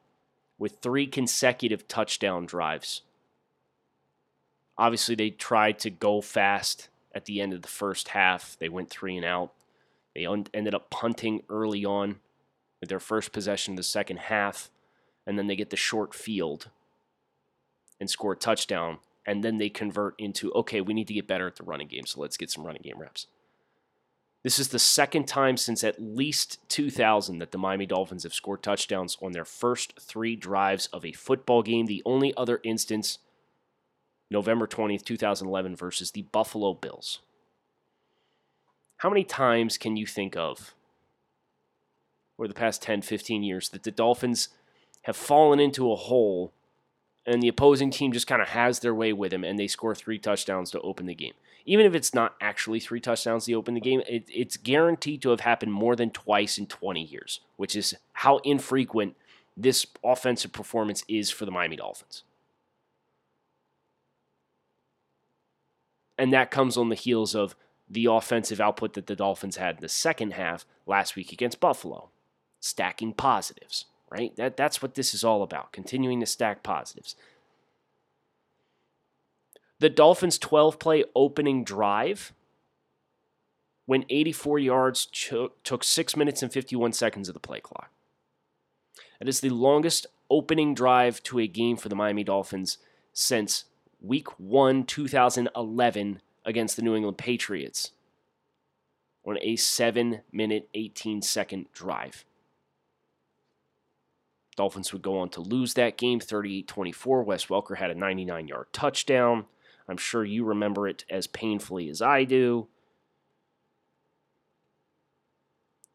with 0.57 0.79
three 0.81 1.07
consecutive 1.07 1.88
touchdown 1.88 2.45
drives. 2.45 3.01
Obviously, 4.77 5.15
they 5.15 5.29
tried 5.29 5.79
to 5.79 5.89
go 5.89 6.22
fast 6.22 6.89
at 7.13 7.25
the 7.25 7.41
end 7.41 7.53
of 7.53 7.62
the 7.62 7.67
first 7.67 8.10
half. 8.10 8.57
They 8.60 8.69
went 8.69 8.89
three 8.89 9.15
and 9.15 9.25
out. 9.25 9.51
They 10.15 10.25
un- 10.25 10.48
ended 10.53 10.75
up 10.75 10.89
punting 10.89 11.43
early 11.50 11.86
on 11.86 12.19
with 12.79 12.89
their 12.89 13.00
first 13.00 13.31
possession 13.31 13.74
of 13.74 13.77
the 13.77 13.83
second 13.83 14.17
half, 14.17 14.69
and 15.25 15.38
then 15.38 15.48
they 15.48 15.55
get 15.55 15.69
the 15.69 15.77
short 15.77 16.13
field 16.13 16.69
and 18.00 18.10
score 18.10 18.33
a 18.33 18.38
touchdown 18.38 18.98
and 19.25 19.44
then 19.44 19.58
they 19.58 19.70
convert 19.70 20.15
into 20.18 20.51
okay, 20.53 20.82
we 20.82 20.94
need 20.94 21.08
to 21.08 21.13
get 21.13 21.27
better 21.27 21.48
at 21.48 21.56
the 21.56 21.63
running 21.63 21.88
game, 21.88 22.06
so 22.06 22.22
let's 22.22 22.38
get 22.38 22.51
some 22.51 22.65
running 22.65 22.82
game 22.82 23.00
reps. 23.00 23.27
This 24.44 24.60
is 24.60 24.68
the 24.68 24.80
second 24.80 25.25
time 25.25 25.56
since 25.56 25.86
at 25.86 26.01
least 26.01 26.60
2000 26.68 27.39
that 27.39 27.51
the 27.51 27.58
Miami 27.58 27.86
Dolphins 27.86 28.24
have 28.24 28.34
scored 28.34 28.62
touchdowns 28.62 29.18
on 29.22 29.32
their 29.32 29.46
first 29.46 29.94
three 30.00 30.36
drives 30.36 30.88
of 30.88 31.06
a 31.06 31.13
football 31.13 31.63
game. 31.63 31.86
The 31.86 32.03
only 32.06 32.36
other 32.36 32.60
instance, 32.63 33.20
November 34.30 34.68
20th, 34.68 35.06
2011, 35.06 35.77
versus 35.77 36.12
the 36.12 36.24
Buffalo 36.24 36.74
Bills. 36.74 37.20
How 38.98 39.10
many 39.10 39.24
times 39.24 39.77
can 39.77 39.96
you 39.96 40.06
think 40.06 40.36
of 40.36 40.74
over 42.38 42.50
the 42.50 42.53
past 42.53 42.82
10, 42.82 43.01
15 43.01 43.44
years 43.44 43.70
that 43.70 43.84
the 43.84 43.92
Dolphins 43.92 44.50
have 45.03 45.15
fallen 45.15 45.60
into 45.60 45.89
a 45.89 45.96
hole 45.96 46.51
and 47.25 47.42
the 47.42 47.48
opposing 47.48 47.89
team 47.89 48.12
just 48.12 48.27
kind 48.27 48.42
of 48.42 48.50
has 48.50 48.80
their 48.80 48.94
way 48.94 49.13
with 49.13 49.32
him 49.32 49.44
and 49.44 49.58
they 49.58 49.68
score 49.68 49.96
three 49.96 50.20
touchdowns 50.20 50.72
to 50.72 50.82
open 50.82 51.06
the 51.06 51.15
game. 51.15 51.34
Even 51.65 51.86
if 51.86 51.96
it's 51.96 52.13
not 52.13 52.36
actually 52.42 52.80
three 52.80 53.00
touchdowns 53.00 53.46
to 53.46 53.53
open 53.53 53.74
the 53.74 53.80
game, 53.80 54.01
it, 54.08 54.25
it's 54.34 54.58
guaranteed 54.58 55.22
to 55.22 55.30
have 55.30 55.39
happened 55.42 55.72
more 55.72 55.96
than 55.96 56.10
twice 56.10 56.58
in 56.58 56.68
20 56.68 57.01
years, 57.01 57.39
which 57.56 57.75
is 57.75 57.96
how 58.13 58.38
infrequent 58.39 59.15
this 59.56 59.86
offensive 60.03 60.51
performance 60.51 61.06
is 61.08 61.30
for 61.32 61.46
the 61.46 61.51
Miami 61.51 61.77
Dolphins. 61.77 62.24
And 66.18 66.34
that 66.34 66.51
comes 66.51 66.75
on 66.75 66.89
the 66.89 66.96
heels 66.96 67.34
of 67.34 67.56
the 67.89 68.06
offensive 68.06 68.60
output 68.60 68.94
that 68.94 69.08
the 69.08 69.15
Dolphins 69.15 69.58
had 69.58 69.75
in 69.75 69.82
the 69.82 69.89
second 69.89 70.34
half 70.34 70.65
last 70.86 71.15
week 71.15 71.32
against 71.32 71.60
Buffalo, 71.60 72.10
stacking 72.60 73.13
positives 73.13 73.86
right? 74.13 74.36
That, 74.36 74.55
that's 74.55 74.82
what 74.82 74.93
this 74.93 75.13
is 75.13 75.24
all 75.24 75.41
about, 75.41 75.72
continuing 75.72 76.20
to 76.20 76.25
stack 76.27 76.62
positives. 76.62 77.15
The 79.79 79.89
Dolphins' 79.89 80.38
12 80.38 80.77
play 80.77 81.03
opening 81.15 81.63
drive 81.63 82.32
went 83.88 84.05
84 84.10 84.60
yards, 84.60 85.08
took 85.08 85.84
6 85.84 86.15
minutes 86.15 86.43
and 86.43 86.53
51 86.53 86.93
seconds 86.93 87.27
of 87.27 87.34
the 87.34 87.39
play 87.39 87.60
clock. 87.60 87.89
That 89.20 89.27
is 89.27 89.41
the 89.41 89.50
longest 89.50 90.05
opening 90.29 90.75
drive 90.75 91.22
to 91.24 91.39
a 91.39 91.48
game 91.48 91.75
for 91.75 91.89
the 91.89 91.96
Miami 91.96 92.24
Dolphins 92.24 92.77
since 93.13 93.65
week 94.00 94.39
1, 94.39 94.86
2011, 94.86 96.22
against 96.46 96.75
the 96.75 96.82
New 96.82 96.96
England 96.96 97.17
Patriots 97.17 97.91
on 99.25 99.38
a 99.41 99.55
7 99.55 100.22
minute, 100.32 100.70
18 100.74 101.22
second 101.22 101.65
drive. 101.74 102.25
Dolphins 104.55 104.93
would 104.93 105.01
go 105.01 105.17
on 105.19 105.29
to 105.29 105.41
lose 105.41 105.74
that 105.74 105.98
game 105.98 106.19
38 106.19 106.67
24. 106.67 107.24
Wes 107.24 107.45
Welker 107.48 107.77
had 107.77 107.91
a 107.91 107.95
99 107.95 108.48
yard 108.48 108.67
touchdown. 108.72 109.45
I'm 109.88 109.98
sure 109.98 110.24
you 110.24 110.45
remember 110.45 110.88
it 110.88 111.05
as 111.10 111.27
painfully 111.27 111.89
as 111.89 112.01
I 112.01 112.24
do. 112.24 112.67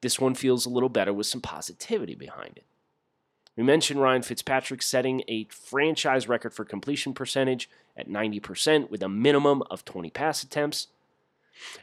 This 0.01 0.21
one 0.21 0.35
feels 0.35 0.67
a 0.67 0.71
little 0.71 0.89
better 0.89 1.13
with 1.13 1.27
some 1.27 1.41
positivity 1.41 2.15
behind 2.15 2.57
it. 2.57 2.65
We 3.57 3.65
mentioned 3.65 4.01
Ryan 4.01 4.23
Fitzpatrick 4.23 4.83
setting 4.83 5.25
a 5.27 5.47
franchise 5.51 6.29
record 6.29 6.55
for 6.55 6.65
completion 6.65 7.13
percentage 7.13 7.69
at 7.97 8.09
90% 8.09 8.89
with 8.89 9.03
a 9.03 9.09
minimum 9.09 9.63
of 9.69 9.85
20 9.85 10.11
pass 10.11 10.45
attempts. 10.45 10.87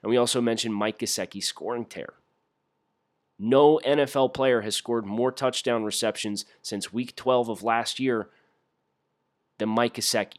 And 0.01 0.10
we 0.10 0.15
also 0.15 0.39
mentioned 0.39 0.74
Mike 0.74 1.00
Gesicki's 1.00 1.48
scoring 1.48 1.84
tear. 1.84 2.13
No 3.38 3.80
NFL 3.86 4.34
player 4.34 4.62
has 4.62 4.75
scored 4.75 5.06
more 5.06 5.32
touchdown 5.32 5.84
receptions 5.84 6.46
since 6.62 6.94
week 6.94 7.15
12 7.15 7.50
of 7.50 7.63
last 7.63 8.00
year 8.00 8.30
than 9.58 9.70
Mike 9.70 9.96
Gesicki. 9.96 10.38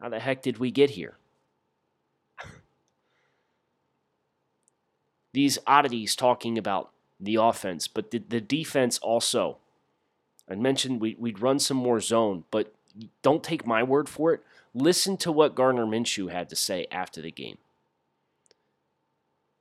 How 0.00 0.08
the 0.08 0.20
heck 0.20 0.42
did 0.42 0.58
we 0.58 0.70
get 0.70 0.90
here? 0.90 1.16
These 5.32 5.58
oddities 5.66 6.14
talking 6.14 6.56
about 6.56 6.90
the 7.18 7.36
offense, 7.36 7.88
but 7.88 8.10
the, 8.10 8.18
the 8.18 8.40
defense 8.40 8.98
also. 8.98 9.58
I 10.48 10.54
mentioned 10.54 11.00
we, 11.00 11.16
we'd 11.18 11.40
run 11.40 11.58
some 11.58 11.78
more 11.78 12.00
zone, 12.00 12.44
but 12.52 12.72
don't 13.22 13.42
take 13.42 13.66
my 13.66 13.82
word 13.82 14.08
for 14.08 14.32
it. 14.32 14.42
Listen 14.74 15.16
to 15.16 15.32
what 15.32 15.54
Gardner 15.56 15.86
Minshew 15.86 16.30
had 16.30 16.48
to 16.50 16.56
say 16.56 16.86
after 16.92 17.20
the 17.20 17.32
game. 17.32 17.58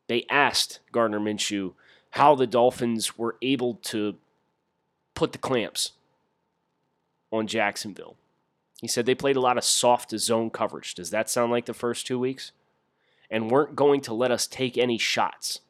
They 0.07 0.25
asked 0.29 0.79
Gardner 0.91 1.19
Minshew 1.19 1.73
how 2.11 2.35
the 2.35 2.47
Dolphins 2.47 3.17
were 3.17 3.35
able 3.41 3.75
to 3.83 4.15
put 5.13 5.31
the 5.31 5.37
clamps 5.37 5.91
on 7.31 7.47
Jacksonville. 7.47 8.15
He 8.81 8.87
said 8.87 9.05
they 9.05 9.15
played 9.15 9.35
a 9.35 9.41
lot 9.41 9.57
of 9.57 9.63
soft 9.63 10.11
zone 10.17 10.49
coverage. 10.49 10.95
Does 10.95 11.09
that 11.09 11.29
sound 11.29 11.51
like 11.51 11.65
the 11.65 11.73
first 11.73 12.05
two 12.05 12.19
weeks? 12.19 12.51
And 13.29 13.49
weren't 13.49 13.75
going 13.75 14.01
to 14.01 14.13
let 14.13 14.31
us 14.31 14.45
take 14.47 14.77
any 14.77 14.97
shots. 14.97 15.61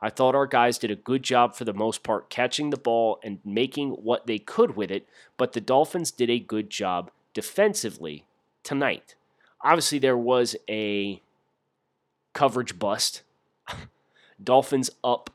I 0.00 0.10
thought 0.10 0.34
our 0.34 0.46
guys 0.46 0.76
did 0.76 0.90
a 0.90 0.96
good 0.96 1.22
job 1.22 1.54
for 1.54 1.64
the 1.64 1.72
most 1.72 2.02
part 2.02 2.28
catching 2.28 2.70
the 2.70 2.76
ball 2.76 3.20
and 3.22 3.38
making 3.44 3.90
what 3.90 4.26
they 4.26 4.38
could 4.38 4.76
with 4.76 4.90
it, 4.90 5.06
but 5.38 5.52
the 5.52 5.60
Dolphins 5.60 6.10
did 6.10 6.28
a 6.28 6.38
good 6.38 6.68
job 6.68 7.10
defensively 7.32 8.24
tonight. 8.62 9.14
Obviously, 9.62 9.98
there 9.98 10.18
was 10.18 10.56
a 10.68 11.22
coverage 12.34 12.78
bust 12.78 13.22
Dolphins 14.42 14.90
up 15.02 15.30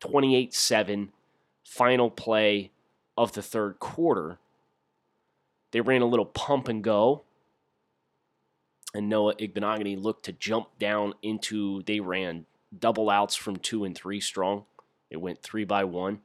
28 0.00 0.54
7, 0.54 1.12
final 1.64 2.10
play 2.10 2.70
of 3.16 3.32
the 3.32 3.42
third 3.42 3.78
quarter. 3.78 4.38
They 5.72 5.80
ran 5.80 6.02
a 6.02 6.06
little 6.06 6.26
pump 6.26 6.68
and 6.68 6.82
go. 6.82 7.22
And 8.94 9.08
Noah 9.08 9.34
Igbinoghene 9.34 10.02
looked 10.02 10.24
to 10.24 10.32
jump 10.32 10.68
down 10.78 11.12
into, 11.22 11.82
they 11.82 12.00
ran 12.00 12.46
double 12.76 13.10
outs 13.10 13.36
from 13.36 13.56
two 13.56 13.84
and 13.84 13.94
three 13.94 14.20
strong. 14.20 14.64
It 15.10 15.18
went 15.18 15.42
three 15.42 15.64
by 15.64 15.84
one, 15.84 16.20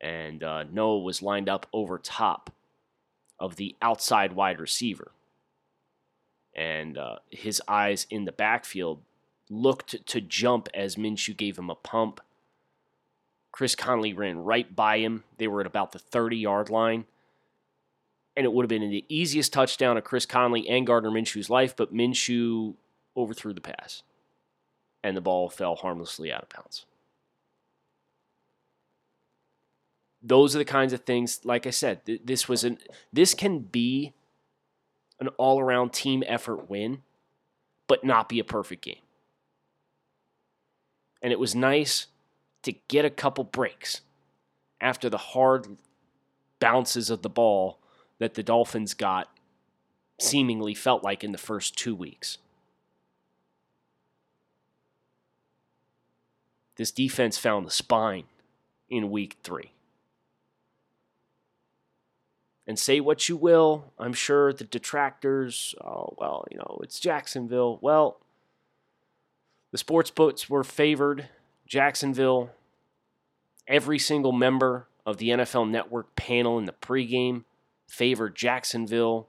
and 0.00 0.42
uh, 0.42 0.64
Noah 0.64 1.00
was 1.00 1.22
lined 1.22 1.48
up 1.48 1.66
over 1.72 1.98
top 1.98 2.50
of 3.38 3.56
the 3.56 3.76
outside 3.82 4.32
wide 4.32 4.60
receiver. 4.60 5.12
And 6.54 6.96
uh, 6.96 7.16
his 7.30 7.60
eyes 7.68 8.06
in 8.10 8.24
the 8.24 8.32
backfield 8.32 9.00
looked 9.48 10.06
to 10.06 10.20
jump 10.20 10.68
as 10.74 10.96
Minshew 10.96 11.36
gave 11.36 11.58
him 11.58 11.70
a 11.70 11.74
pump. 11.74 12.20
Chris 13.52 13.74
Conley 13.74 14.12
ran 14.12 14.38
right 14.38 14.74
by 14.74 14.98
him. 14.98 15.24
They 15.38 15.46
were 15.46 15.60
at 15.60 15.66
about 15.66 15.92
the 15.92 15.98
30 15.98 16.36
yard 16.36 16.70
line. 16.70 17.06
And 18.36 18.44
it 18.44 18.52
would 18.52 18.64
have 18.64 18.68
been 18.68 18.90
the 18.90 19.04
easiest 19.08 19.52
touchdown 19.52 19.96
of 19.96 20.04
Chris 20.04 20.26
Conley 20.26 20.68
and 20.68 20.86
Gardner 20.86 21.10
Minshew's 21.10 21.48
life, 21.48 21.74
but 21.74 21.94
Minshew 21.94 22.74
overthrew 23.16 23.54
the 23.54 23.62
pass. 23.62 24.02
And 25.02 25.16
the 25.16 25.22
ball 25.22 25.48
fell 25.48 25.76
harmlessly 25.76 26.30
out 26.30 26.42
of 26.42 26.48
bounds. 26.50 26.84
Those 30.22 30.54
are 30.54 30.58
the 30.58 30.64
kinds 30.64 30.92
of 30.92 31.04
things, 31.04 31.40
like 31.44 31.66
I 31.66 31.70
said, 31.70 32.04
th- 32.04 32.22
this 32.24 32.48
was 32.48 32.64
an 32.64 32.78
this 33.12 33.32
can 33.32 33.60
be 33.60 34.12
an 35.20 35.28
all-around 35.38 35.92
team 35.92 36.24
effort 36.26 36.68
win, 36.68 37.02
but 37.86 38.04
not 38.04 38.28
be 38.28 38.40
a 38.40 38.44
perfect 38.44 38.84
game. 38.84 39.05
And 41.22 41.32
it 41.32 41.38
was 41.38 41.54
nice 41.54 42.06
to 42.62 42.72
get 42.88 43.04
a 43.04 43.10
couple 43.10 43.44
breaks 43.44 44.00
after 44.80 45.08
the 45.08 45.18
hard 45.18 45.78
bounces 46.60 47.10
of 47.10 47.22
the 47.22 47.28
ball 47.28 47.78
that 48.18 48.34
the 48.34 48.42
Dolphins 48.42 48.94
got 48.94 49.30
seemingly 50.18 50.74
felt 50.74 51.04
like 51.04 51.22
in 51.22 51.32
the 51.32 51.38
first 51.38 51.76
two 51.76 51.94
weeks. 51.94 52.38
This 56.76 56.90
defense 56.90 57.38
found 57.38 57.66
the 57.66 57.70
spine 57.70 58.24
in 58.88 59.10
week 59.10 59.36
three. 59.42 59.72
And 62.66 62.78
say 62.78 63.00
what 63.00 63.28
you 63.28 63.36
will, 63.36 63.92
I'm 63.98 64.12
sure 64.12 64.52
the 64.52 64.64
detractors, 64.64 65.74
oh, 65.80 66.14
well, 66.18 66.46
you 66.50 66.58
know, 66.58 66.80
it's 66.82 66.98
Jacksonville. 66.98 67.78
Well, 67.80 68.20
the 69.76 69.80
sports 69.80 70.10
books 70.10 70.48
were 70.48 70.64
favored. 70.64 71.28
Jacksonville, 71.66 72.48
every 73.68 73.98
single 73.98 74.32
member 74.32 74.88
of 75.04 75.18
the 75.18 75.28
NFL 75.28 75.68
Network 75.68 76.16
panel 76.16 76.58
in 76.58 76.64
the 76.64 76.72
pregame 76.72 77.44
favored 77.86 78.34
Jacksonville. 78.34 79.28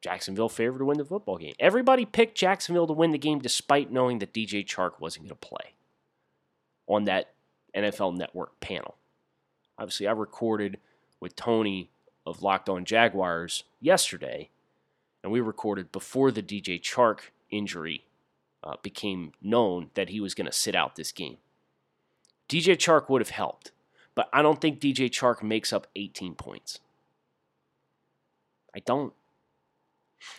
Jacksonville 0.00 0.48
favored 0.48 0.78
to 0.78 0.86
win 0.86 0.96
the 0.96 1.04
football 1.04 1.36
game. 1.36 1.52
Everybody 1.60 2.06
picked 2.06 2.38
Jacksonville 2.38 2.86
to 2.86 2.94
win 2.94 3.10
the 3.10 3.18
game 3.18 3.38
despite 3.38 3.92
knowing 3.92 4.18
that 4.20 4.32
DJ 4.32 4.64
Chark 4.64 4.98
wasn't 4.98 5.26
going 5.26 5.38
to 5.38 5.46
play 5.46 5.74
on 6.86 7.04
that 7.04 7.34
NFL 7.76 8.16
Network 8.16 8.58
panel. 8.60 8.96
Obviously, 9.78 10.06
I 10.06 10.12
recorded 10.12 10.78
with 11.20 11.36
Tony 11.36 11.90
of 12.24 12.40
Locked 12.40 12.70
On 12.70 12.86
Jaguars 12.86 13.64
yesterday, 13.78 14.48
and 15.22 15.30
we 15.30 15.40
recorded 15.42 15.92
before 15.92 16.30
the 16.30 16.42
DJ 16.42 16.80
Chark 16.80 17.28
injury 17.50 18.05
uh, 18.66 18.76
became 18.82 19.32
known 19.40 19.90
that 19.94 20.08
he 20.08 20.20
was 20.20 20.34
going 20.34 20.46
to 20.46 20.52
sit 20.52 20.74
out 20.74 20.96
this 20.96 21.12
game. 21.12 21.36
DJ 22.48 22.76
Chark 22.76 23.08
would 23.08 23.20
have 23.20 23.30
helped, 23.30 23.70
but 24.14 24.28
I 24.32 24.42
don't 24.42 24.60
think 24.60 24.80
DJ 24.80 25.08
Chark 25.08 25.42
makes 25.42 25.72
up 25.72 25.86
18 25.94 26.34
points. 26.34 26.80
I 28.74 28.80
don't. 28.80 29.12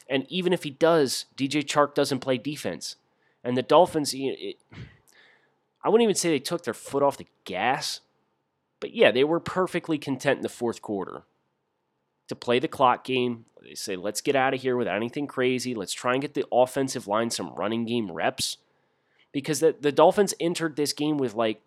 And 0.10 0.26
even 0.30 0.54
if 0.54 0.64
he 0.64 0.70
does, 0.70 1.26
DJ 1.36 1.64
Chark 1.64 1.96
doesn't 1.96 2.20
play 2.20 2.38
defense. 2.38 2.98
And 3.44 3.56
the 3.56 3.64
Dolphins, 3.64 4.14
it, 4.14 4.58
I 5.84 5.90
wouldn't 5.90 6.04
even 6.04 6.16
say 6.16 6.30
they 6.30 6.40
took 6.40 6.64
their 6.64 6.74
foot 6.74 7.04
off 7.04 7.18
the 7.18 7.28
gas, 7.46 8.02
but 8.80 8.94
yeah, 8.94 9.12
they 9.12 9.24
were 9.24 9.40
perfectly 9.40 9.98
content 9.98 10.38
in 10.38 10.44
the 10.44 10.50
fourth 10.50 10.82
quarter 10.82 11.24
to 12.28 12.36
play 12.36 12.60
the 12.60 12.68
clock 12.68 13.04
game. 13.04 13.46
They 13.62 13.76
say, 13.76 13.96
let's 13.96 14.22
get 14.22 14.36
out 14.36 14.54
of 14.54 14.62
here 14.62 14.78
without 14.78 14.96
anything 14.96 15.28
crazy. 15.28 15.74
Let's 15.74 15.94
try 15.94 16.14
and 16.14 16.22
get 16.22 16.34
the 16.34 16.46
offensive 16.52 17.08
line 17.08 17.30
some 17.30 17.54
running 17.56 17.86
game 17.86 18.12
reps. 18.12 18.58
Because 19.32 19.60
the, 19.60 19.76
the 19.80 19.92
Dolphins 19.92 20.34
entered 20.40 20.76
this 20.76 20.94
game 20.94 21.18
with 21.18 21.36
like, 21.36 21.62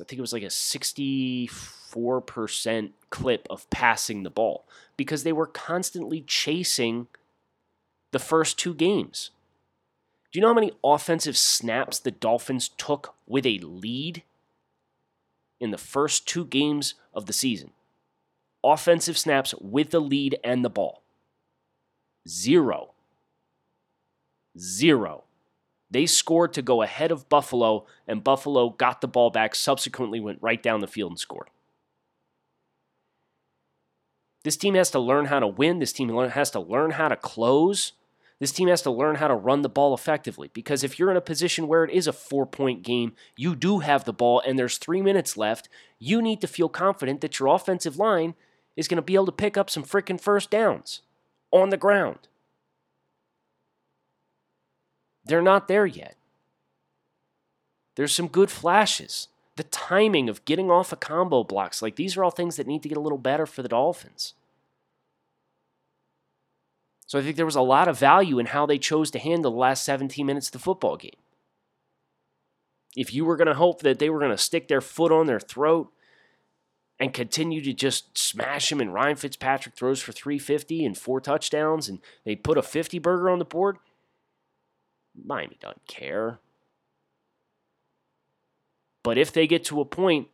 I 0.00 0.04
think 0.04 0.18
it 0.18 0.20
was 0.20 0.32
like 0.32 0.42
a 0.42 0.46
64% 0.46 2.90
clip 3.10 3.46
of 3.48 3.70
passing 3.70 4.22
the 4.22 4.30
ball 4.30 4.66
because 4.96 5.22
they 5.22 5.32
were 5.32 5.46
constantly 5.46 6.22
chasing 6.22 7.06
the 8.12 8.18
first 8.18 8.58
two 8.58 8.74
games. 8.74 9.30
Do 10.32 10.38
you 10.38 10.42
know 10.42 10.48
how 10.48 10.54
many 10.54 10.72
offensive 10.84 11.36
snaps 11.36 11.98
the 11.98 12.10
Dolphins 12.10 12.70
took 12.76 13.14
with 13.26 13.46
a 13.46 13.58
lead 13.60 14.22
in 15.60 15.70
the 15.70 15.78
first 15.78 16.28
two 16.28 16.44
games 16.44 16.94
of 17.14 17.26
the 17.26 17.32
season? 17.32 17.70
Offensive 18.72 19.18
snaps 19.18 19.54
with 19.60 19.90
the 19.90 20.00
lead 20.00 20.38
and 20.44 20.64
the 20.64 20.70
ball. 20.70 21.02
Zero. 22.28 22.94
Zero. 24.58 25.24
They 25.90 26.06
scored 26.06 26.52
to 26.54 26.62
go 26.62 26.82
ahead 26.82 27.12
of 27.12 27.28
Buffalo, 27.28 27.86
and 28.08 28.24
Buffalo 28.24 28.70
got 28.70 29.00
the 29.00 29.08
ball 29.08 29.30
back, 29.30 29.54
subsequently 29.54 30.18
went 30.18 30.42
right 30.42 30.62
down 30.62 30.80
the 30.80 30.86
field 30.86 31.12
and 31.12 31.18
scored. 31.18 31.48
This 34.42 34.56
team 34.56 34.74
has 34.74 34.90
to 34.92 35.00
learn 35.00 35.26
how 35.26 35.40
to 35.40 35.46
win. 35.46 35.78
This 35.78 35.92
team 35.92 36.08
has 36.08 36.50
to 36.50 36.60
learn 36.60 36.92
how 36.92 37.08
to 37.08 37.16
close. 37.16 37.92
This 38.38 38.52
team 38.52 38.68
has 38.68 38.82
to 38.82 38.90
learn 38.90 39.16
how 39.16 39.28
to 39.28 39.34
run 39.34 39.62
the 39.62 39.68
ball 39.68 39.94
effectively 39.94 40.50
because 40.52 40.84
if 40.84 40.98
you're 40.98 41.10
in 41.10 41.16
a 41.16 41.22
position 41.22 41.66
where 41.66 41.84
it 41.84 41.90
is 41.90 42.06
a 42.06 42.12
four 42.12 42.46
point 42.46 42.82
game, 42.82 43.14
you 43.34 43.56
do 43.56 43.78
have 43.78 44.04
the 44.04 44.12
ball 44.12 44.42
and 44.46 44.58
there's 44.58 44.76
three 44.76 45.00
minutes 45.00 45.36
left, 45.36 45.68
you 45.98 46.20
need 46.20 46.40
to 46.42 46.46
feel 46.46 46.68
confident 46.68 47.22
that 47.22 47.38
your 47.38 47.48
offensive 47.48 47.96
line 47.96 48.34
is 48.76 48.88
going 48.88 48.96
to 48.96 49.02
be 49.02 49.14
able 49.14 49.26
to 49.26 49.32
pick 49.32 49.56
up 49.56 49.70
some 49.70 49.82
freaking 49.82 50.20
first 50.20 50.50
downs 50.50 51.00
on 51.50 51.70
the 51.70 51.76
ground. 51.76 52.28
They're 55.24 55.42
not 55.42 55.66
there 55.66 55.86
yet. 55.86 56.16
There's 57.96 58.14
some 58.14 58.28
good 58.28 58.50
flashes. 58.50 59.28
The 59.56 59.64
timing 59.64 60.28
of 60.28 60.44
getting 60.44 60.70
off 60.70 60.92
of 60.92 61.00
combo 61.00 61.42
blocks, 61.42 61.80
like 61.80 61.96
these 61.96 62.16
are 62.16 62.22
all 62.22 62.30
things 62.30 62.56
that 62.56 62.66
need 62.66 62.82
to 62.82 62.88
get 62.88 62.98
a 62.98 63.00
little 63.00 63.18
better 63.18 63.46
for 63.46 63.62
the 63.62 63.68
Dolphins. 63.68 64.34
So 67.06 67.18
I 67.18 67.22
think 67.22 67.36
there 67.36 67.46
was 67.46 67.56
a 67.56 67.62
lot 67.62 67.88
of 67.88 67.98
value 67.98 68.38
in 68.38 68.46
how 68.46 68.66
they 68.66 68.78
chose 68.78 69.10
to 69.12 69.18
handle 69.18 69.52
the 69.52 69.58
last 69.58 69.84
17 69.84 70.26
minutes 70.26 70.48
of 70.48 70.52
the 70.52 70.58
football 70.58 70.96
game. 70.96 71.16
If 72.96 73.14
you 73.14 73.24
were 73.24 73.36
going 73.36 73.46
to 73.46 73.54
hope 73.54 73.80
that 73.82 73.98
they 73.98 74.10
were 74.10 74.18
going 74.18 74.30
to 74.30 74.38
stick 74.38 74.68
their 74.68 74.80
foot 74.80 75.12
on 75.12 75.26
their 75.26 75.40
throat 75.40 75.92
and 76.98 77.12
continue 77.12 77.62
to 77.62 77.72
just 77.72 78.16
smash 78.16 78.72
him. 78.72 78.80
And 78.80 78.92
Ryan 78.92 79.16
Fitzpatrick 79.16 79.74
throws 79.74 80.00
for 80.00 80.12
350 80.12 80.84
and 80.84 80.96
four 80.96 81.20
touchdowns, 81.20 81.88
and 81.88 82.00
they 82.24 82.36
put 82.36 82.58
a 82.58 82.62
50 82.62 82.98
burger 82.98 83.30
on 83.30 83.38
the 83.38 83.44
board. 83.44 83.76
Miami 85.24 85.56
doesn't 85.60 85.86
care. 85.86 86.38
But 89.02 89.18
if 89.18 89.32
they 89.32 89.46
get 89.46 89.64
to 89.66 89.80
a 89.80 89.84
point 89.84 90.28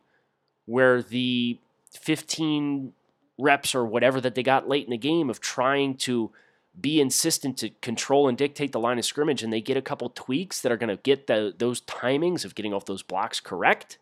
where 0.65 1.01
the 1.01 1.59
15 1.91 2.93
reps 3.37 3.75
or 3.75 3.85
whatever 3.85 4.21
that 4.21 4.35
they 4.35 4.43
got 4.43 4.69
late 4.69 4.85
in 4.85 4.91
the 4.91 4.97
game 4.97 5.29
of 5.29 5.39
trying 5.39 5.95
to 5.95 6.31
be 6.79 6.99
insistent 6.99 7.57
to 7.57 7.69
control 7.81 8.27
and 8.27 8.37
dictate 8.37 8.71
the 8.71 8.79
line 8.79 8.97
of 8.97 9.05
scrimmage 9.05 9.43
and 9.43 9.53
they 9.53 9.61
get 9.61 9.77
a 9.77 9.81
couple 9.81 10.09
tweaks 10.09 10.61
that 10.61 10.71
are 10.71 10.77
going 10.77 10.89
to 10.89 11.01
get 11.03 11.27
the, 11.27 11.53
those 11.57 11.81
timings 11.81 12.45
of 12.45 12.55
getting 12.55 12.73
off 12.73 12.85
those 12.85 13.03
blocks 13.03 13.39
correct, 13.39 13.97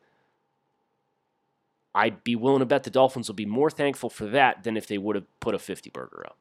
I'd 1.93 2.23
be 2.23 2.35
willing 2.35 2.59
to 2.59 2.65
bet 2.65 2.83
the 2.83 2.89
Dolphins 2.89 3.27
will 3.27 3.35
be 3.35 3.45
more 3.45 3.69
thankful 3.69 4.09
for 4.09 4.25
that 4.27 4.63
than 4.63 4.77
if 4.77 4.87
they 4.87 4.97
would 4.97 5.15
have 5.15 5.39
put 5.39 5.55
a 5.55 5.59
50 5.59 5.89
burger 5.89 6.23
up. 6.25 6.37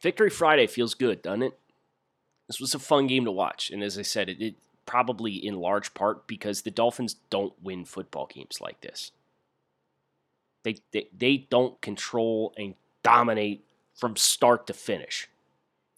Victory 0.00 0.30
Friday 0.30 0.66
feels 0.66 0.94
good, 0.94 1.22
doesn't 1.22 1.42
it? 1.42 1.58
This 2.46 2.60
was 2.60 2.74
a 2.74 2.78
fun 2.78 3.06
game 3.06 3.24
to 3.24 3.32
watch. 3.32 3.70
And 3.70 3.82
as 3.82 3.98
I 3.98 4.02
said, 4.02 4.28
it, 4.28 4.40
it 4.40 4.54
probably 4.86 5.34
in 5.34 5.56
large 5.56 5.94
part 5.94 6.26
because 6.26 6.62
the 6.62 6.70
Dolphins 6.70 7.16
don't 7.30 7.54
win 7.62 7.84
football 7.84 8.28
games 8.32 8.60
like 8.60 8.80
this. 8.80 9.12
They, 10.64 10.76
they, 10.92 11.08
they 11.16 11.36
don't 11.36 11.80
control 11.80 12.52
and 12.56 12.74
dominate 13.02 13.64
from 13.94 14.16
start 14.16 14.66
to 14.68 14.72
finish. 14.72 15.28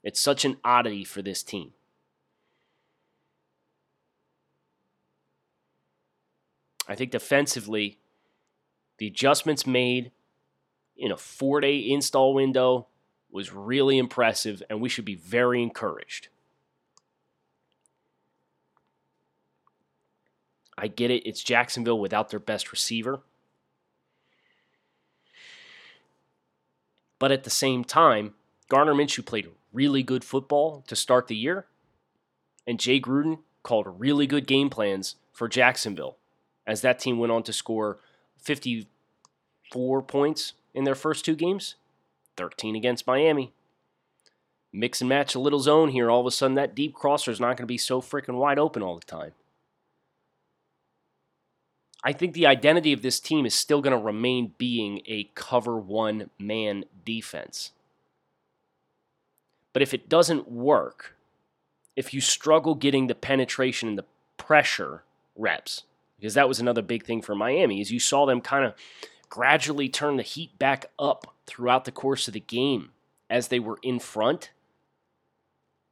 It's 0.03 0.21
such 0.21 0.45
an 0.45 0.59
oddity 0.65 1.05
for 1.05 1.23
this 1.23 1.43
team. 1.43 1.73
I 6.89 6.95
think 6.95 7.11
defensively, 7.11 7.99
the 8.99 9.07
adjustments 9.07 9.67
made 9.67 10.13
in 10.97 11.11
a 11.11 11.17
four 11.17 11.61
day 11.61 11.79
install 11.79 12.35
window 12.35 12.87
was 13.31 13.53
really 13.53 13.99
impressive, 13.99 14.63
and 14.71 14.81
we 14.81 14.89
should 14.89 15.05
be 15.05 15.17
very 15.17 15.63
encouraged. 15.63 16.29
I 20.77 20.89
get 20.89 21.11
it, 21.11 21.27
it's 21.27 21.43
Jacksonville 21.43 21.99
without 21.99 22.31
their 22.31 22.41
best 22.41 22.71
receiver. 22.71 23.21
But 27.19 27.33
at 27.33 27.45
the 27.45 27.51
same 27.51 27.85
time, 27.85 28.35
Gardner 28.69 28.95
Minshew 28.95 29.25
played 29.25 29.49
really 29.73 30.03
good 30.03 30.25
football 30.25 30.85
to 30.89 30.97
start 30.97 31.29
the 31.29 31.37
year, 31.37 31.67
and 32.67 32.79
Jay 32.79 33.01
Gruden 33.01 33.39
called 33.63 34.01
really 34.01 34.27
good 34.27 34.47
game 34.47 34.69
plans 34.69 35.17
for 35.33 35.49
Jacksonville 35.49 36.19
as 36.67 36.81
that 36.81 36.99
team 36.99 37.19
went 37.19 37.33
on 37.33 37.43
to 37.45 37.53
score 37.53 37.99
54 38.39 40.03
points 40.03 40.55
in 40.73 40.85
their 40.85 40.95
first 40.95 41.25
two 41.25 41.37
games, 41.37 41.77
13 42.37 42.77
against 42.77 43.07
Miami. 43.07 43.53
Mix 44.73 45.01
and 45.01 45.09
match 45.09 45.35
a 45.35 45.41
little 45.41 45.61
zone 45.61 45.91
here. 45.91 46.11
All 46.11 46.21
of 46.21 46.27
a 46.27 46.31
sudden, 46.33 46.57
that 46.57 46.75
deep 46.75 46.95
crosser 46.95 47.31
is 47.31 47.39
not 47.39 47.57
going 47.57 47.59
to 47.59 47.67
be 47.67 47.79
so 47.79 48.01
freaking 48.01 48.35
wide 48.35 48.59
open 48.59 48.83
all 48.83 48.97
the 48.97 49.05
time. 49.05 49.33
I 52.03 52.13
think 52.13 52.35
the 52.35 52.47
identity 52.47 52.93
of 52.93 53.01
this 53.01 53.19
team 53.19 53.47
is 53.47 53.55
still 53.55 53.81
going 53.81 53.97
to 53.97 54.05
remain 54.05 54.53
being 54.59 55.01
a 55.07 55.31
cover 55.35 55.79
one 55.79 56.29
man 56.39 56.85
defense. 57.05 57.71
But 59.73 59.81
if 59.81 59.95
it 59.95 60.09
doesn't 60.09 60.51
work, 60.51 61.17
if 61.97 62.13
you 62.13 62.21
struggle 62.21 62.75
getting 62.75 63.07
the 63.07 63.15
penetration 63.15 63.91
and 63.91 63.99
the 63.99 64.05
pressure 64.37 65.03
reps, 65.35 65.85
because 66.25 66.33
that 66.33 66.49
was 66.49 66.59
another 66.59 66.81
big 66.81 67.05
thing 67.05 67.21
for 67.21 67.35
Miami, 67.35 67.83
is 67.83 67.93
you 67.93 68.01
saw 68.01 68.25
them 68.25 68.41
kind 68.41 68.65
of 68.65 68.73
gradually 69.29 69.91
turn 69.91 70.17
the 70.17 70.23
heat 70.23 70.59
back 70.59 70.87
up 70.99 71.35
throughout 71.47 71.85
the 71.85 71.93
course 71.93 72.27
of 72.27 72.33
the 72.33 72.41
game 72.41 72.93
as 73.29 73.49
they 73.49 73.61
were 73.61 73.79
in 73.83 73.99
front. 73.99 74.49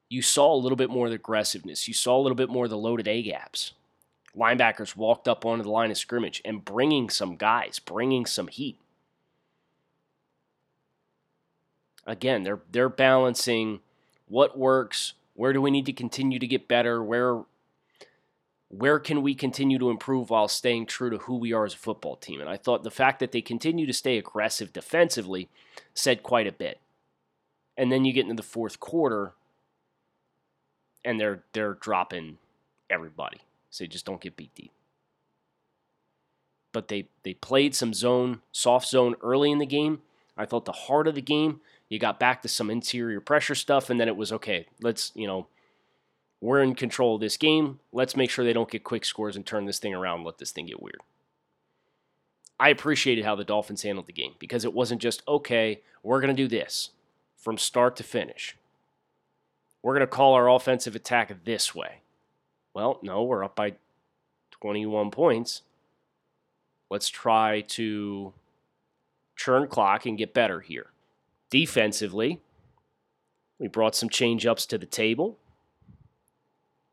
You 0.08 0.22
saw 0.22 0.54
a 0.54 0.56
little 0.56 0.76
bit 0.76 0.88
more 0.88 1.04
of 1.04 1.10
the 1.10 1.16
aggressiveness. 1.16 1.86
You 1.86 1.92
saw 1.92 2.18
a 2.18 2.22
little 2.22 2.34
bit 2.34 2.48
more 2.48 2.64
of 2.64 2.70
the 2.70 2.78
loaded 2.78 3.06
A 3.08 3.20
gaps 3.22 3.74
linebackers 4.34 4.96
walked 4.96 5.28
up 5.28 5.44
onto 5.44 5.64
the 5.64 5.70
line 5.70 5.90
of 5.90 5.98
scrimmage 5.98 6.40
and 6.46 6.64
bringing 6.64 7.10
some 7.10 7.36
guys, 7.36 7.78
bringing 7.78 8.24
some 8.24 8.48
heat. 8.48 8.78
Again, 12.06 12.42
they're 12.42 12.62
they're 12.70 12.88
balancing 12.88 13.80
what 14.28 14.58
works, 14.58 15.12
where 15.34 15.52
do 15.52 15.60
we 15.60 15.70
need 15.70 15.84
to 15.84 15.92
continue 15.92 16.38
to 16.38 16.46
get 16.46 16.68
better, 16.68 17.04
where 17.04 17.42
where 18.72 18.98
can 18.98 19.20
we 19.20 19.34
continue 19.34 19.78
to 19.78 19.90
improve 19.90 20.30
while 20.30 20.48
staying 20.48 20.86
true 20.86 21.10
to 21.10 21.18
who 21.18 21.36
we 21.36 21.52
are 21.52 21.66
as 21.66 21.74
a 21.74 21.78
football 21.78 22.16
team? 22.16 22.40
And 22.40 22.48
I 22.48 22.56
thought 22.56 22.84
the 22.84 22.90
fact 22.90 23.20
that 23.20 23.30
they 23.30 23.42
continue 23.42 23.86
to 23.86 23.92
stay 23.92 24.16
aggressive 24.16 24.72
defensively 24.72 25.50
said 25.92 26.22
quite 26.22 26.46
a 26.46 26.52
bit. 26.52 26.80
And 27.76 27.92
then 27.92 28.06
you 28.06 28.14
get 28.14 28.22
into 28.22 28.34
the 28.34 28.42
fourth 28.42 28.80
quarter 28.80 29.34
and 31.04 31.20
they're 31.20 31.42
they're 31.52 31.74
dropping 31.74 32.38
everybody 32.88 33.42
so 33.68 33.84
you 33.84 33.88
just 33.88 34.06
don't 34.06 34.20
get 34.22 34.36
beat 34.36 34.54
deep. 34.54 34.72
But 36.72 36.88
they, 36.88 37.08
they 37.24 37.34
played 37.34 37.74
some 37.74 37.92
zone, 37.92 38.40
soft 38.52 38.88
zone 38.88 39.16
early 39.22 39.50
in 39.50 39.58
the 39.58 39.66
game. 39.66 40.00
I 40.38 40.46
thought 40.46 40.64
the 40.64 40.72
heart 40.72 41.06
of 41.06 41.14
the 41.14 41.20
game, 41.20 41.60
you 41.90 41.98
got 41.98 42.18
back 42.18 42.40
to 42.40 42.48
some 42.48 42.70
interior 42.70 43.20
pressure 43.20 43.54
stuff, 43.54 43.90
and 43.90 44.00
then 44.00 44.08
it 44.08 44.16
was 44.16 44.32
okay, 44.32 44.66
let's, 44.80 45.12
you 45.14 45.26
know, 45.26 45.46
we're 46.42 46.60
in 46.60 46.74
control 46.74 47.14
of 47.14 47.20
this 47.20 47.36
game. 47.36 47.78
Let's 47.92 48.16
make 48.16 48.28
sure 48.28 48.44
they 48.44 48.52
don't 48.52 48.70
get 48.70 48.82
quick 48.82 49.04
scores 49.04 49.36
and 49.36 49.46
turn 49.46 49.64
this 49.64 49.78
thing 49.78 49.94
around, 49.94 50.24
let 50.24 50.38
this 50.38 50.50
thing 50.50 50.66
get 50.66 50.82
weird. 50.82 51.00
I 52.58 52.68
appreciated 52.68 53.24
how 53.24 53.36
the 53.36 53.44
Dolphins 53.44 53.82
handled 53.82 54.06
the 54.06 54.12
game 54.12 54.34
because 54.40 54.64
it 54.64 54.74
wasn't 54.74 55.00
just, 55.00 55.22
okay, 55.26 55.82
we're 56.02 56.20
going 56.20 56.34
to 56.34 56.42
do 56.42 56.48
this 56.48 56.90
from 57.36 57.58
start 57.58 57.94
to 57.96 58.02
finish. 58.02 58.56
We're 59.82 59.94
going 59.94 60.00
to 60.00 60.06
call 60.08 60.34
our 60.34 60.50
offensive 60.50 60.96
attack 60.96 61.44
this 61.44 61.76
way. 61.76 62.00
Well, 62.74 62.98
no, 63.02 63.22
we're 63.22 63.44
up 63.44 63.54
by 63.54 63.74
21 64.50 65.12
points. 65.12 65.62
Let's 66.90 67.08
try 67.08 67.60
to 67.68 68.32
churn 69.36 69.68
clock 69.68 70.06
and 70.06 70.18
get 70.18 70.34
better 70.34 70.60
here. 70.60 70.86
Defensively, 71.50 72.40
we 73.60 73.68
brought 73.68 73.94
some 73.94 74.08
change 74.08 74.44
ups 74.44 74.66
to 74.66 74.78
the 74.78 74.86
table. 74.86 75.38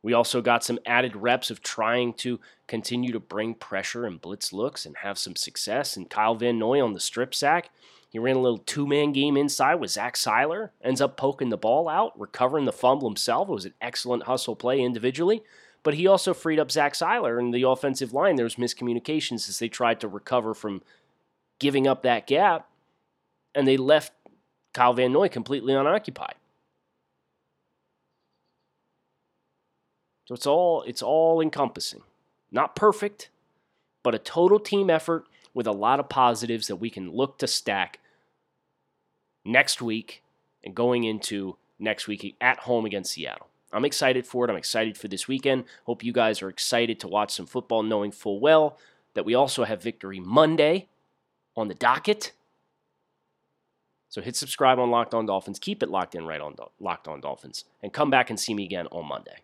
We 0.01 0.13
also 0.13 0.41
got 0.41 0.63
some 0.63 0.79
added 0.85 1.15
reps 1.15 1.51
of 1.51 1.61
trying 1.61 2.13
to 2.15 2.39
continue 2.67 3.11
to 3.11 3.19
bring 3.19 3.53
pressure 3.53 4.05
and 4.05 4.21
blitz 4.21 4.53
looks 4.53 4.85
and 4.85 4.95
have 4.97 5.17
some 5.17 5.35
success. 5.35 5.97
And 5.97 6.09
Kyle 6.09 6.35
Van 6.35 6.57
Noy 6.57 6.81
on 6.81 6.93
the 6.93 6.99
strip 6.99 7.35
sack, 7.35 7.69
he 8.09 8.17
ran 8.17 8.37
a 8.37 8.41
little 8.41 8.57
two 8.57 8.87
man 8.87 9.11
game 9.11 9.35
inside 9.35 9.75
with 9.75 9.91
Zach 9.91 10.15
Sieler, 10.15 10.69
ends 10.81 11.01
up 11.01 11.17
poking 11.17 11.49
the 11.49 11.57
ball 11.57 11.89
out, 11.89 12.19
recovering 12.19 12.65
the 12.65 12.71
fumble 12.71 13.09
himself. 13.09 13.49
It 13.49 13.53
was 13.53 13.65
an 13.65 13.73
excellent 13.81 14.23
hustle 14.23 14.55
play 14.55 14.79
individually. 14.79 15.43
But 15.83 15.93
he 15.93 16.07
also 16.07 16.33
freed 16.33 16.59
up 16.59 16.71
Zach 16.71 16.93
Sieler 16.93 17.39
and 17.39 17.53
the 17.53 17.63
offensive 17.63 18.13
line. 18.13 18.35
There 18.35 18.43
was 18.43 18.55
miscommunications 18.55 19.47
as 19.47 19.59
they 19.59 19.69
tried 19.69 19.99
to 20.01 20.07
recover 20.07 20.53
from 20.53 20.81
giving 21.59 21.87
up 21.87 22.03
that 22.03 22.27
gap, 22.27 22.69
and 23.55 23.67
they 23.67 23.77
left 23.77 24.13
Kyle 24.73 24.93
Van 24.93 25.13
Noy 25.13 25.29
completely 25.29 25.73
unoccupied. 25.73 26.35
So 30.29 30.35
it's 30.35 30.45
all 30.45 30.83
it's 30.83 31.01
all 31.01 31.41
encompassing. 31.41 32.03
Not 32.51 32.75
perfect, 32.75 33.31
but 34.03 34.13
a 34.13 34.19
total 34.19 34.59
team 34.59 34.87
effort 34.87 35.25
with 35.55 35.65
a 35.65 35.71
lot 35.71 35.99
of 35.99 36.07
positives 36.07 36.67
that 36.67 36.75
we 36.75 36.91
can 36.91 37.09
look 37.09 37.39
to 37.39 37.47
stack 37.47 37.97
next 39.43 39.81
week 39.81 40.21
and 40.63 40.75
going 40.75 41.03
into 41.03 41.57
next 41.79 42.07
week 42.07 42.35
at 42.39 42.59
home 42.59 42.85
against 42.85 43.13
Seattle. 43.13 43.47
I'm 43.73 43.85
excited 43.85 44.27
for 44.27 44.45
it. 44.45 44.51
I'm 44.51 44.55
excited 44.55 44.99
for 44.99 45.07
this 45.07 45.27
weekend. 45.27 45.63
Hope 45.85 46.03
you 46.03 46.13
guys 46.13 46.43
are 46.43 46.49
excited 46.49 46.99
to 46.99 47.07
watch 47.07 47.33
some 47.33 47.47
football, 47.47 47.81
knowing 47.81 48.11
full 48.11 48.39
well 48.39 48.77
that 49.15 49.25
we 49.25 49.33
also 49.33 49.63
have 49.63 49.81
Victory 49.81 50.19
Monday 50.19 50.89
on 51.57 51.69
the 51.69 51.73
docket. 51.73 52.33
So 54.09 54.21
hit 54.21 54.35
subscribe 54.35 54.77
on 54.77 54.91
Locked 54.91 55.15
On 55.15 55.25
Dolphins. 55.25 55.57
Keep 55.57 55.81
it 55.81 55.89
locked 55.89 56.13
in 56.13 56.27
right 56.27 56.39
on 56.39 56.55
Locked 56.79 57.07
On 57.07 57.19
Dolphins. 57.19 57.65
And 57.81 57.91
come 57.91 58.11
back 58.11 58.29
and 58.29 58.39
see 58.39 58.53
me 58.53 58.65
again 58.65 58.85
on 58.91 59.07
Monday. 59.07 59.37